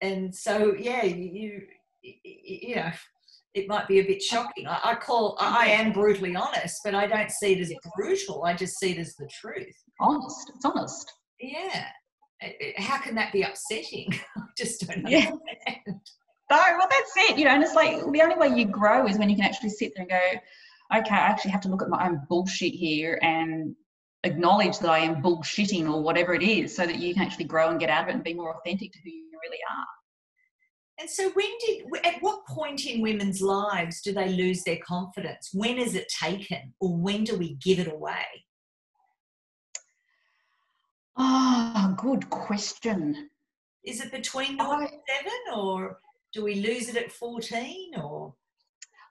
[0.00, 1.62] and so yeah you,
[2.02, 2.90] you, you know
[3.54, 4.68] it might be a bit shocking.
[4.68, 8.44] I, I, call I am brutally honest but i don't see it as brutal.
[8.44, 9.74] I just see it as the truth.
[10.00, 10.52] Honest.
[10.54, 11.12] It's honest.
[11.40, 11.86] Yeah.
[12.76, 14.08] How can that be upsetting?
[14.36, 15.30] I just don't know yeah.
[16.50, 19.18] No, well, that's it, you know, and it's like the only way you grow is
[19.18, 20.40] when you can actually sit there and go,
[20.94, 23.74] okay, I actually have to look at my own bullshit here and
[24.24, 27.68] acknowledge that I am bullshitting or whatever it is so that you can actually grow
[27.68, 29.86] and get out of it and be more authentic to who you really are.
[31.00, 35.50] And so, when did, at what point in women's lives do they lose their confidence?
[35.52, 38.24] When is it taken, or when do we give it away?
[41.16, 43.30] Oh, good question.
[43.84, 46.00] Is it between oh, seven, or
[46.32, 48.34] do we lose it at 14, or?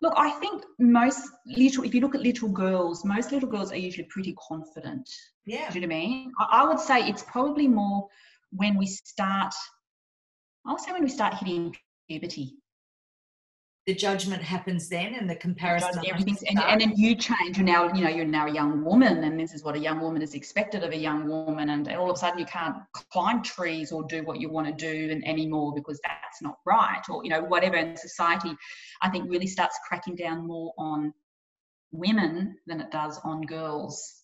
[0.02, 3.78] Look, I think most little, if you look at little girls, most little girls are
[3.78, 5.10] usually pretty confident.
[5.46, 5.70] Yeah.
[5.70, 6.32] Do you know what I mean?
[6.40, 8.08] I, I would say it's probably more
[8.52, 9.54] when we start,
[10.66, 11.76] I'll say when we start hitting
[12.08, 12.58] puberty
[13.88, 17.92] the judgment happens then and the comparison everything and, and then you change you're now
[17.94, 20.34] you know you're now a young woman and this is what a young woman is
[20.34, 22.76] expected of a young woman and all of a sudden you can't
[23.14, 27.02] climb trees or do what you want to do and, anymore because that's not right
[27.10, 28.54] or you know whatever in society
[29.02, 31.14] i think really starts cracking down more on
[31.92, 34.24] women than it does on girls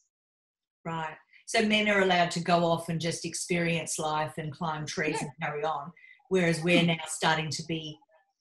[0.84, 5.16] right so men are allowed to go off and just experience life and climb trees
[5.22, 5.28] yeah.
[5.28, 5.89] and carry on
[6.28, 6.88] whereas we're hmm.
[6.88, 7.97] now starting to be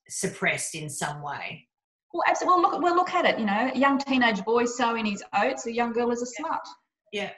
[0.08, 1.66] suppressed in some way.
[2.12, 2.62] Well, absolutely.
[2.62, 3.38] Well, look, well, look at it.
[3.38, 6.48] You know, a young teenage boy sowing his oats, a young girl is a yeah.
[6.48, 6.58] slut.
[7.12, 7.30] Yeah.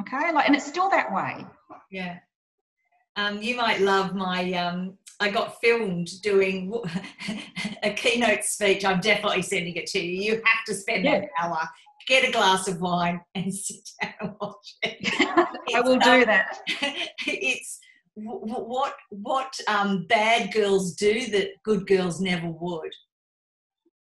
[0.00, 1.46] Okay, like, and it's still that way.
[1.90, 2.18] Yeah.
[3.16, 4.52] Um, you might love my.
[4.54, 6.74] Um, I got filmed doing
[7.84, 8.84] a keynote speech.
[8.84, 10.20] I'm definitely sending it to you.
[10.20, 11.14] You have to spend yeah.
[11.14, 11.60] an hour,
[12.08, 14.96] get a glass of wine, and sit down and watch it.
[15.74, 16.58] I will do that.
[17.26, 17.78] It's
[18.16, 22.92] what what um, bad girls do that good girls never would.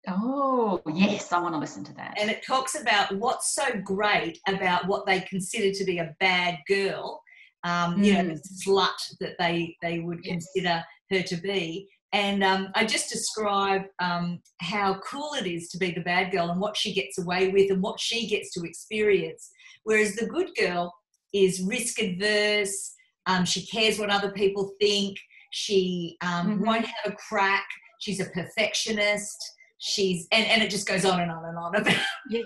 [0.06, 2.16] Oh yes, I want to listen to that.
[2.20, 6.58] And it talks about what's so great about what they consider to be a bad
[6.68, 7.22] girl.
[7.64, 8.04] Um, mm.
[8.04, 8.66] You know, the mm.
[8.66, 10.32] slut that they they would yes.
[10.32, 11.88] consider her to be.
[12.12, 16.50] And um, I just describe um, how cool it is to be the bad girl
[16.50, 19.50] and what she gets away with and what she gets to experience.
[19.82, 20.94] Whereas the good girl
[21.32, 22.93] is risk adverse,
[23.26, 25.16] Um, she cares what other people think.
[25.50, 26.66] She um, mm-hmm.
[26.66, 27.66] won't have a crack.
[28.00, 29.36] She's a perfectionist.
[29.78, 31.96] She's and, and it just goes on and on and on about
[32.30, 32.42] yeah.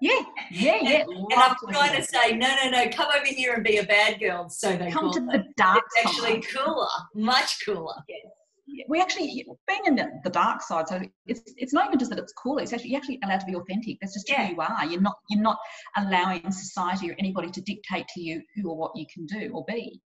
[0.00, 0.20] Yeah,
[0.50, 1.00] yeah, yeah.
[1.02, 3.84] And, and I'm trying to say, no, no, no, come over here and be a
[3.84, 4.50] bad girl.
[4.50, 5.26] So they come to it.
[5.26, 5.82] the dark.
[5.96, 7.94] It's actually cooler, much cooler.
[8.08, 8.84] Yeah.
[8.88, 12.18] We actually being in the, the, dark side, so it's it's not even just that
[12.18, 12.58] it's cool.
[12.58, 13.98] It's actually you're actually allowed to be authentic.
[14.00, 14.46] That's just yeah.
[14.46, 14.86] who you are.
[14.86, 15.58] You're not you're not
[15.96, 19.64] allowing society or anybody to dictate to you who or what you can do or
[19.68, 20.00] be.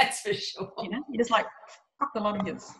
[0.00, 0.72] That's for sure.
[0.82, 1.46] You know, you're just like
[2.00, 2.72] fuck the lot of yours.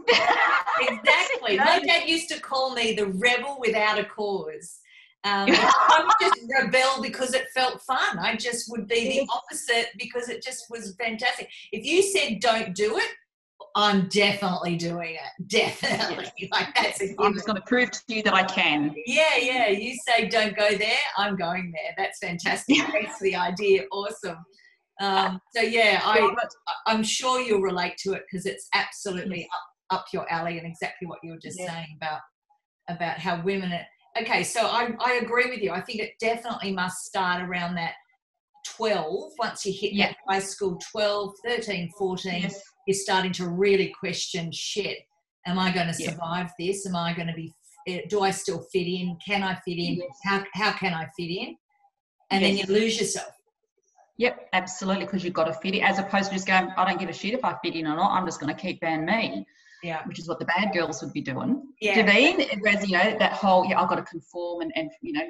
[0.80, 1.58] exactly.
[1.58, 4.78] My dad used to call me the rebel without a cause.
[5.22, 8.18] Um, I would just rebel because it felt fun.
[8.18, 11.48] I just would be the opposite because it just was fantastic.
[11.72, 13.10] If you said don't do it,
[13.76, 15.46] I'm definitely doing it.
[15.46, 16.32] Definitely.
[16.38, 16.48] Yes.
[16.50, 18.94] Like that's a I'm just going to prove to you that I can.
[19.06, 19.68] Yeah, yeah.
[19.68, 21.94] You say don't go there, I'm going there.
[21.96, 22.78] That's fantastic.
[22.90, 23.84] Thanks for the idea.
[23.92, 24.38] Awesome.
[25.00, 26.34] Um, so yeah, I,
[26.86, 29.48] I'm sure you'll relate to it because it's absolutely
[29.90, 31.72] up, up your alley and exactly what you were just yeah.
[31.72, 32.20] saying about
[32.88, 33.72] about how women.
[33.72, 35.70] Are, okay, so I, I agree with you.
[35.72, 37.94] I think it definitely must start around that
[38.76, 40.08] 12 once you hit yeah.
[40.08, 42.60] that high school 12 13 14 yes.
[42.86, 44.98] you're starting to really question shit
[45.46, 46.66] am i going to survive yeah.
[46.66, 47.52] this am i going to be
[47.88, 50.08] eh, do i still fit in can i fit in yes.
[50.24, 51.56] how, how can i fit in
[52.30, 52.50] and yes.
[52.50, 53.32] then you lose yourself
[54.20, 57.00] Yep, absolutely, because you've got to fit it, as opposed to just going, I don't
[57.00, 59.06] give a shit if I fit in or not, I'm just going to keep being
[59.06, 59.46] me.
[59.82, 60.06] Yeah.
[60.06, 61.62] Which is what the bad girls would be doing.
[61.80, 61.94] Yeah.
[62.02, 65.26] Devine, whereas, you know, that whole, yeah, I've got to conform and, and, you know,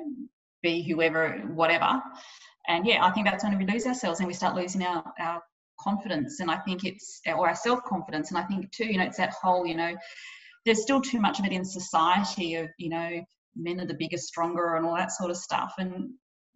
[0.61, 2.03] be whoever, whatever.
[2.66, 5.41] And yeah, I think that's when we lose ourselves and we start losing our, our
[5.78, 6.41] confidence.
[6.41, 8.32] And I think it's, or our self confidence.
[8.32, 9.95] And I think too, you know, it's that whole, you know,
[10.66, 13.24] there's still too much of it in society of, you know,
[13.55, 15.74] men are the bigger, stronger, and all that sort of stuff.
[15.78, 16.11] And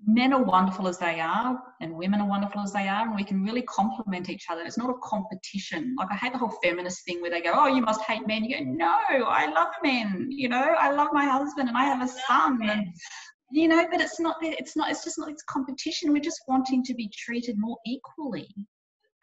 [0.06, 3.24] men are wonderful as they are and women are wonderful as they are and we
[3.24, 4.62] can really complement each other.
[4.62, 5.94] It's not a competition.
[5.98, 8.44] Like i hate the whole feminist thing where they go oh you must hate men.
[8.44, 10.74] You go no i love men you know?
[10.78, 12.88] I love my husband and i have a son and
[13.50, 13.86] you know?
[13.90, 16.12] But it's not it's not it's just not it's competition.
[16.12, 18.48] We're just wanting to be treated more equally.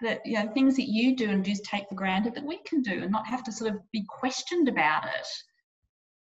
[0.02, 2.82] That you know things that you do and just take for granted that we can
[2.82, 5.28] do and not have to sort of be questioned about it.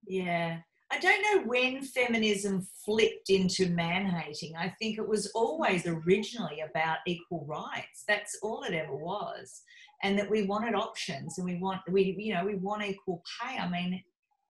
[0.06, 0.58] Yeah
[0.94, 4.54] I don't know when feminism flipped into man hating.
[4.56, 8.04] I think it was always originally about equal rights.
[8.06, 9.62] That's all it ever was.
[10.04, 13.58] And that we wanted options and we want we you know, we want equal pay.
[13.58, 14.02] I mean,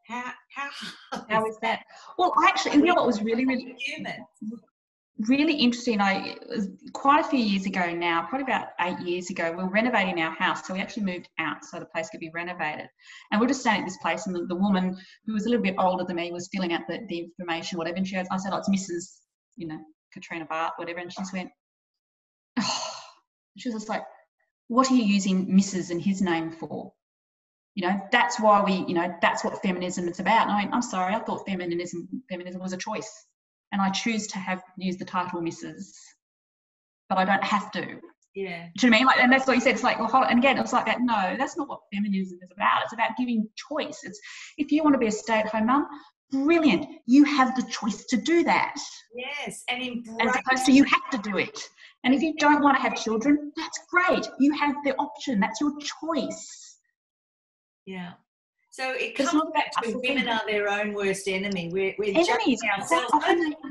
[0.06, 0.68] how how
[1.30, 1.84] how is that?
[2.18, 4.26] Well actually you know what was really, really human
[5.18, 6.00] really interesting.
[6.00, 6.36] I
[6.92, 10.32] quite a few years ago now, probably about eight years ago, we were renovating our
[10.32, 10.66] house.
[10.66, 12.88] So we actually moved out so the place could be renovated.
[13.30, 14.96] And we are just staying at this place, and the, the, woman
[15.26, 17.96] who was a little bit older than me was filling out the, the information, whatever.
[17.96, 19.18] And she goes, I said, Oh, it's Mrs.
[19.56, 19.78] You know,
[20.12, 20.98] Katrina Bart, whatever.
[20.98, 21.50] And she just went,
[22.58, 22.90] Oh,
[23.56, 24.02] she was just like,
[24.68, 25.90] What are you using Mrs.
[25.90, 26.92] and his name for?
[27.76, 30.42] You know, that's why we, you know, that's what feminism is about.
[30.42, 33.26] And I went, I'm sorry, I thought feminism feminism was a choice
[33.74, 35.90] and I choose to have use the title Mrs.
[37.08, 37.98] But I don't have to.
[38.36, 38.68] Yeah.
[38.78, 39.06] Do you know I mean?
[39.06, 39.74] Like, and that's what you said.
[39.74, 40.98] It's like, well, and again, it's like that.
[41.00, 42.84] No, that's not what feminism is about.
[42.84, 43.98] It's about giving choice.
[44.04, 44.20] It's
[44.58, 45.88] if you want to be a stay-at-home mum,
[46.30, 46.86] brilliant.
[47.06, 48.76] You have the choice to do that.
[49.12, 50.16] Yes, and embrace.
[50.20, 51.58] As opposed to you have to do it.
[52.04, 54.28] And if you don't want to have children, that's great.
[54.38, 55.40] You have the option.
[55.40, 56.78] That's your choice.
[57.86, 58.12] Yeah.
[58.74, 61.70] So it comes back to women are their own worst enemy.
[61.72, 63.08] We're, we're judging ourselves.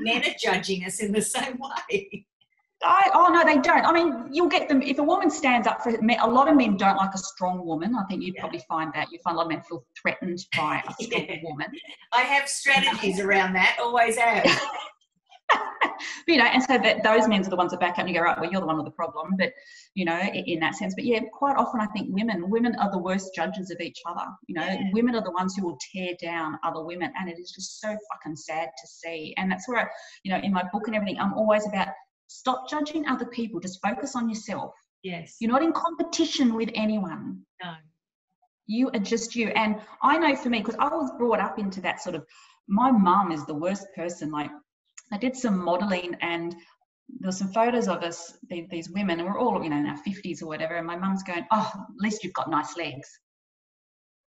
[0.00, 2.24] Men are judging us in the same way.
[2.82, 3.84] I, oh no, they don't.
[3.84, 6.56] I mean, you'll get them if a woman stands up for men, a lot of
[6.56, 7.94] men don't like a strong woman.
[7.94, 8.40] I think you'd yeah.
[8.40, 11.36] probably find that you find a lot of men feel threatened by a strong yeah.
[11.42, 11.66] woman.
[12.14, 13.76] I have strategies around that.
[13.78, 14.44] Always have.
[16.28, 18.14] you know, and so that those men are the ones that back up and you
[18.14, 19.34] go, right, well, you're the one with the problem.
[19.38, 19.52] But,
[19.94, 20.94] you know, in, in that sense.
[20.94, 24.26] But yeah, quite often I think women, women are the worst judges of each other.
[24.46, 24.90] You know, yeah.
[24.92, 27.12] women are the ones who will tear down other women.
[27.18, 29.34] And it is just so fucking sad to see.
[29.36, 29.86] And that's where, I,
[30.22, 31.88] you know, in my book and everything, I'm always about
[32.26, 34.72] stop judging other people, just focus on yourself.
[35.02, 35.36] Yes.
[35.38, 37.42] You're not in competition with anyone.
[37.62, 37.74] No.
[38.66, 39.48] You are just you.
[39.48, 42.24] And I know for me, because I was brought up into that sort of,
[42.66, 44.30] my mum is the worst person.
[44.30, 44.50] Like
[45.14, 46.52] I did some modeling and
[47.20, 49.98] there were some photos of us, these women, and we're all, you know, in our
[50.02, 50.74] 50s or whatever.
[50.74, 53.08] And my mum's going, Oh, at least you've got nice legs.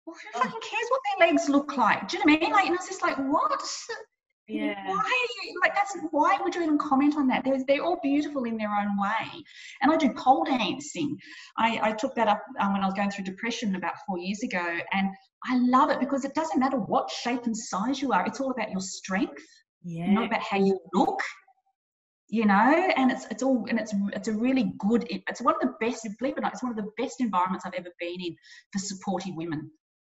[0.05, 2.09] Well, who fucking cares what their legs look like?
[2.09, 2.51] Do you know what I mean?
[2.51, 3.63] Like, and I was just like, What?
[4.49, 4.75] Yeah.
[4.85, 7.45] Why are you like that's why would you even comment on that?
[7.45, 9.41] They're, they're all beautiful in their own way.
[9.81, 11.17] And I do pole dancing.
[11.57, 14.43] I, I took that up um, when I was going through depression about four years
[14.43, 14.79] ago.
[14.91, 15.07] And
[15.45, 18.51] I love it because it doesn't matter what shape and size you are, it's all
[18.51, 19.41] about your strength
[19.83, 20.11] yeah.
[20.11, 21.19] not about how you look.
[22.29, 25.61] you know and it's it's all and it's it's a really good it's one of
[25.61, 28.19] the best believe it or not it's one of the best environments i've ever been
[28.19, 28.35] in
[28.71, 29.69] for supporting women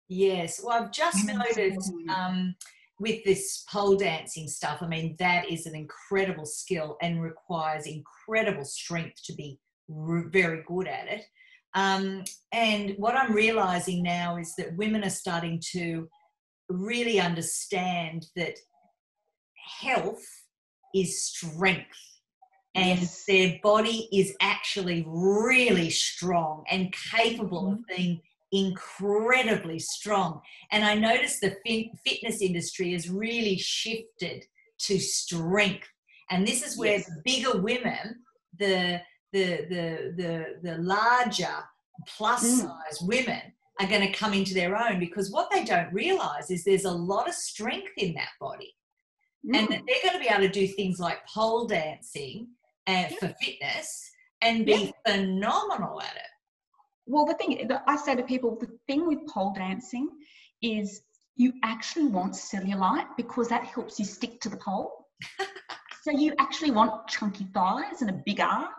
[0.07, 2.55] yes well i've just women noticed um,
[2.99, 8.65] with this pole dancing stuff i mean that is an incredible skill and requires incredible
[8.65, 9.59] strength to be
[9.89, 11.23] very good at it
[11.75, 16.07] um, and what i'm realizing now is that women are starting to
[16.69, 18.57] really understand that
[19.67, 20.25] health
[20.93, 21.97] is strength
[22.77, 23.25] and yes.
[23.27, 27.73] their body is actually really strong and capable mm-hmm.
[27.73, 30.41] of being incredibly strong.
[30.71, 31.55] And I noticed the
[32.05, 34.45] fitness industry has really shifted
[34.79, 35.87] to strength.
[36.29, 37.05] And this is where yes.
[37.07, 38.17] the bigger women,
[38.59, 39.01] the
[39.33, 41.55] the the the, the larger
[42.07, 42.61] plus mm.
[42.61, 43.41] size women
[43.79, 46.91] are going to come into their own because what they don't realize is there's a
[46.91, 48.73] lot of strength in that body.
[49.47, 49.57] Mm.
[49.57, 52.47] And that they're going to be able to do things like pole dancing
[52.87, 53.09] yeah.
[53.19, 55.13] for fitness and be yeah.
[55.13, 56.29] phenomenal at it.
[57.05, 60.09] Well, the thing I say to people, the thing with pole dancing
[60.61, 61.01] is
[61.35, 65.07] you actually want cellulite because that helps you stick to the pole.
[66.03, 68.69] so you actually want chunky thighs and a big ass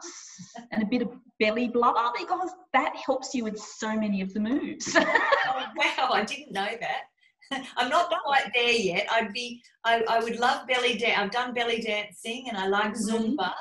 [0.72, 1.08] and a bit of
[1.40, 4.94] belly blubber because that helps you with so many of the moves.
[4.98, 7.02] oh, wow, I didn't know that.
[7.76, 9.06] I'm not quite there yet.
[9.10, 11.18] I'd be, I, I would love belly dance.
[11.18, 13.36] I've done belly dancing and I like mm-hmm.
[13.36, 13.52] Zumba.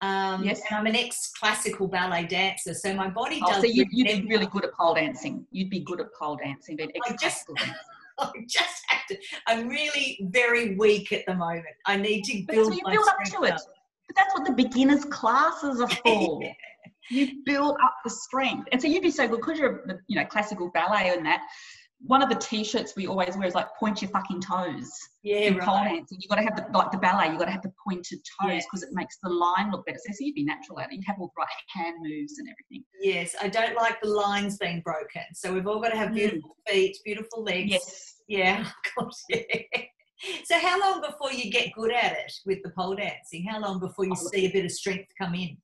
[0.00, 0.60] Um, yes.
[0.68, 3.62] And I'm an ex classical ballet dancer, so my body oh, does.
[3.62, 5.44] So you, would be really good at pole dancing.
[5.50, 7.50] You'd be good at pole dancing, but I just,
[8.18, 9.16] I just have to.
[9.48, 11.64] I'm really very weak at the moment.
[11.84, 12.66] I need to build.
[12.66, 13.60] So you build up to it.
[14.06, 16.40] But that's what the beginners classes are for.
[16.42, 16.52] yeah.
[17.10, 20.26] You build up the strength, and so you'd be so good because you're, you know,
[20.26, 21.40] classical ballet and that
[22.00, 24.90] one of the t-shirts we always wear is like point your fucking toes.
[25.22, 25.60] Yeah, right.
[25.60, 26.18] Pole dancing.
[26.20, 27.28] You've got to have the like the ballet.
[27.28, 28.88] You've got to have the pointed toes because yeah.
[28.88, 29.98] it makes the line look better.
[30.04, 30.96] So, you'd be natural at it.
[30.96, 32.84] You'd have all the right hand moves and everything.
[33.00, 35.22] Yes, I don't like the lines being broken.
[35.34, 36.14] So we've all got to have mm.
[36.14, 36.72] beautiful mm.
[36.72, 37.70] feet, beautiful legs.
[37.70, 38.14] Yes.
[38.28, 38.66] Yeah.
[38.98, 39.44] Of yeah.
[40.44, 43.44] So how long before you get good at it with the pole dancing?
[43.44, 45.56] How long before you oh, see a bit of strength come in?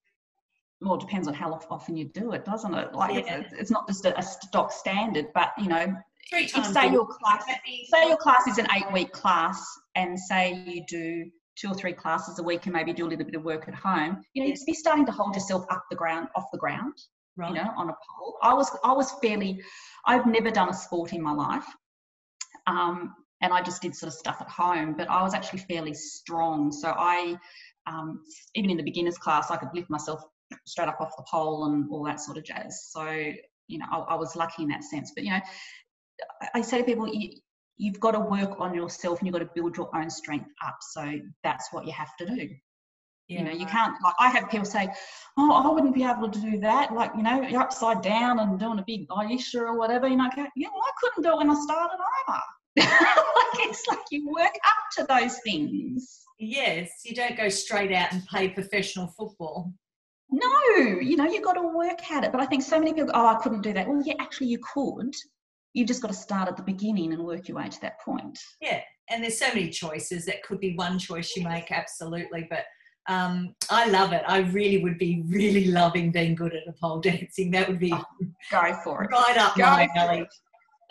[0.85, 2.95] well, it depends on how often you do it, doesn't it?
[2.95, 3.41] Like yeah.
[3.41, 5.95] it's, it's, not just a, a, stock standard, but you know,
[6.31, 6.73] Three times.
[6.73, 7.45] Say your class,
[7.93, 9.65] say your class is an eight-week class,
[9.95, 13.25] and say you do two or three classes a week, and maybe do a little
[13.25, 14.23] bit of work at home.
[14.33, 16.95] You know, you'd be starting to hold yourself up the ground, off the ground.
[17.37, 17.49] Right.
[17.49, 18.37] You know, on a pole.
[18.43, 19.61] I was, I was fairly.
[20.07, 21.67] I've never done a sport in my life.
[22.67, 25.95] Um, and I just did sort of stuff at home, but I was actually fairly
[25.95, 26.71] strong.
[26.71, 27.37] So I,
[27.87, 28.23] um,
[28.55, 30.23] even in the beginners class, I could lift myself
[30.67, 32.89] straight up off the pole and all that sort of jazz.
[32.91, 33.33] So
[33.67, 35.13] you know, I, I was lucky in that sense.
[35.15, 35.41] But you know,
[36.55, 37.31] I say to people, you,
[37.77, 40.77] you've got to work on yourself and you've got to build your own strength up.
[40.81, 42.49] So that's what you have to do.
[43.29, 43.39] Yeah.
[43.39, 44.89] You know, you can't like I have people say,
[45.39, 46.93] Oh, I wouldn't be able to do that.
[46.93, 50.29] Like, you know, you're upside down and doing a big Aisha or whatever, you know,
[50.37, 51.97] go, yeah, well, I couldn't do it when I started
[52.29, 52.41] either.
[52.77, 56.21] like it's like you work up to those things.
[56.39, 59.73] Yes, you don't go straight out and play professional football.
[60.31, 62.33] No, you know, you've got to work at it.
[62.33, 63.87] But I think so many people, oh, I couldn't do that.
[63.87, 65.15] Well, yeah, actually, you could
[65.75, 68.39] you've just got to start at the beginning and work your way to that point.
[68.61, 70.25] Yeah, and there's so many choices.
[70.27, 72.47] That could be one choice you make, absolutely.
[72.49, 72.65] But
[73.07, 74.23] um, I love it.
[74.27, 77.51] I really would be really loving being good at a pole dancing.
[77.51, 78.05] That would be oh,
[78.51, 79.11] go for it.
[79.11, 80.27] Right up go my alley.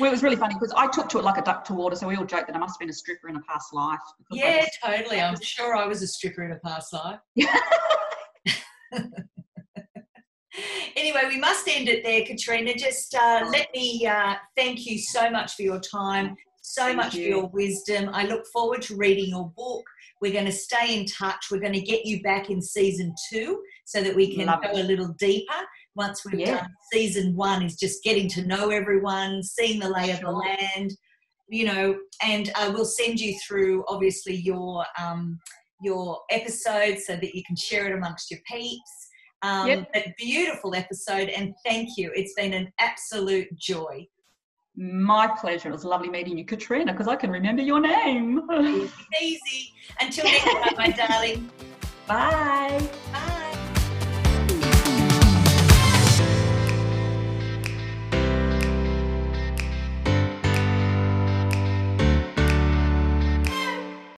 [0.00, 1.96] well, it was really funny because I took to it like a duck to water.
[1.96, 4.00] So we all joked that I must have been a stripper in a past life.
[4.30, 5.20] Yeah, totally.
[5.20, 7.20] I'm sure I was a stripper in a past life.
[10.96, 12.74] anyway, we must end it there, Katrina.
[12.74, 17.14] Just uh, let me uh, thank you so much for your time, so thank much
[17.14, 17.22] you.
[17.22, 18.10] for your wisdom.
[18.12, 19.84] I look forward to reading your book.
[20.20, 21.46] We're going to stay in touch.
[21.50, 24.70] We're going to get you back in season two so that we can Love go
[24.70, 24.84] it.
[24.84, 25.52] a little deeper.
[25.96, 26.56] Once we've yeah.
[26.56, 30.14] done season one, is just getting to know everyone, seeing the lay sure.
[30.14, 30.92] of the land,
[31.48, 35.38] you know, and uh, we'll send you through obviously your um,
[35.82, 39.03] your episodes so that you can share it amongst your peeps
[39.44, 39.90] um, yep.
[39.92, 42.10] But beautiful episode, and thank you.
[42.14, 44.06] It's been an absolute joy.
[44.74, 45.68] My pleasure.
[45.68, 48.40] It was lovely meeting you, Katrina, because I can remember your name.
[49.20, 49.72] easy.
[50.00, 51.50] Until next time, my darling.
[52.06, 52.88] Bye.
[53.12, 53.30] Bye.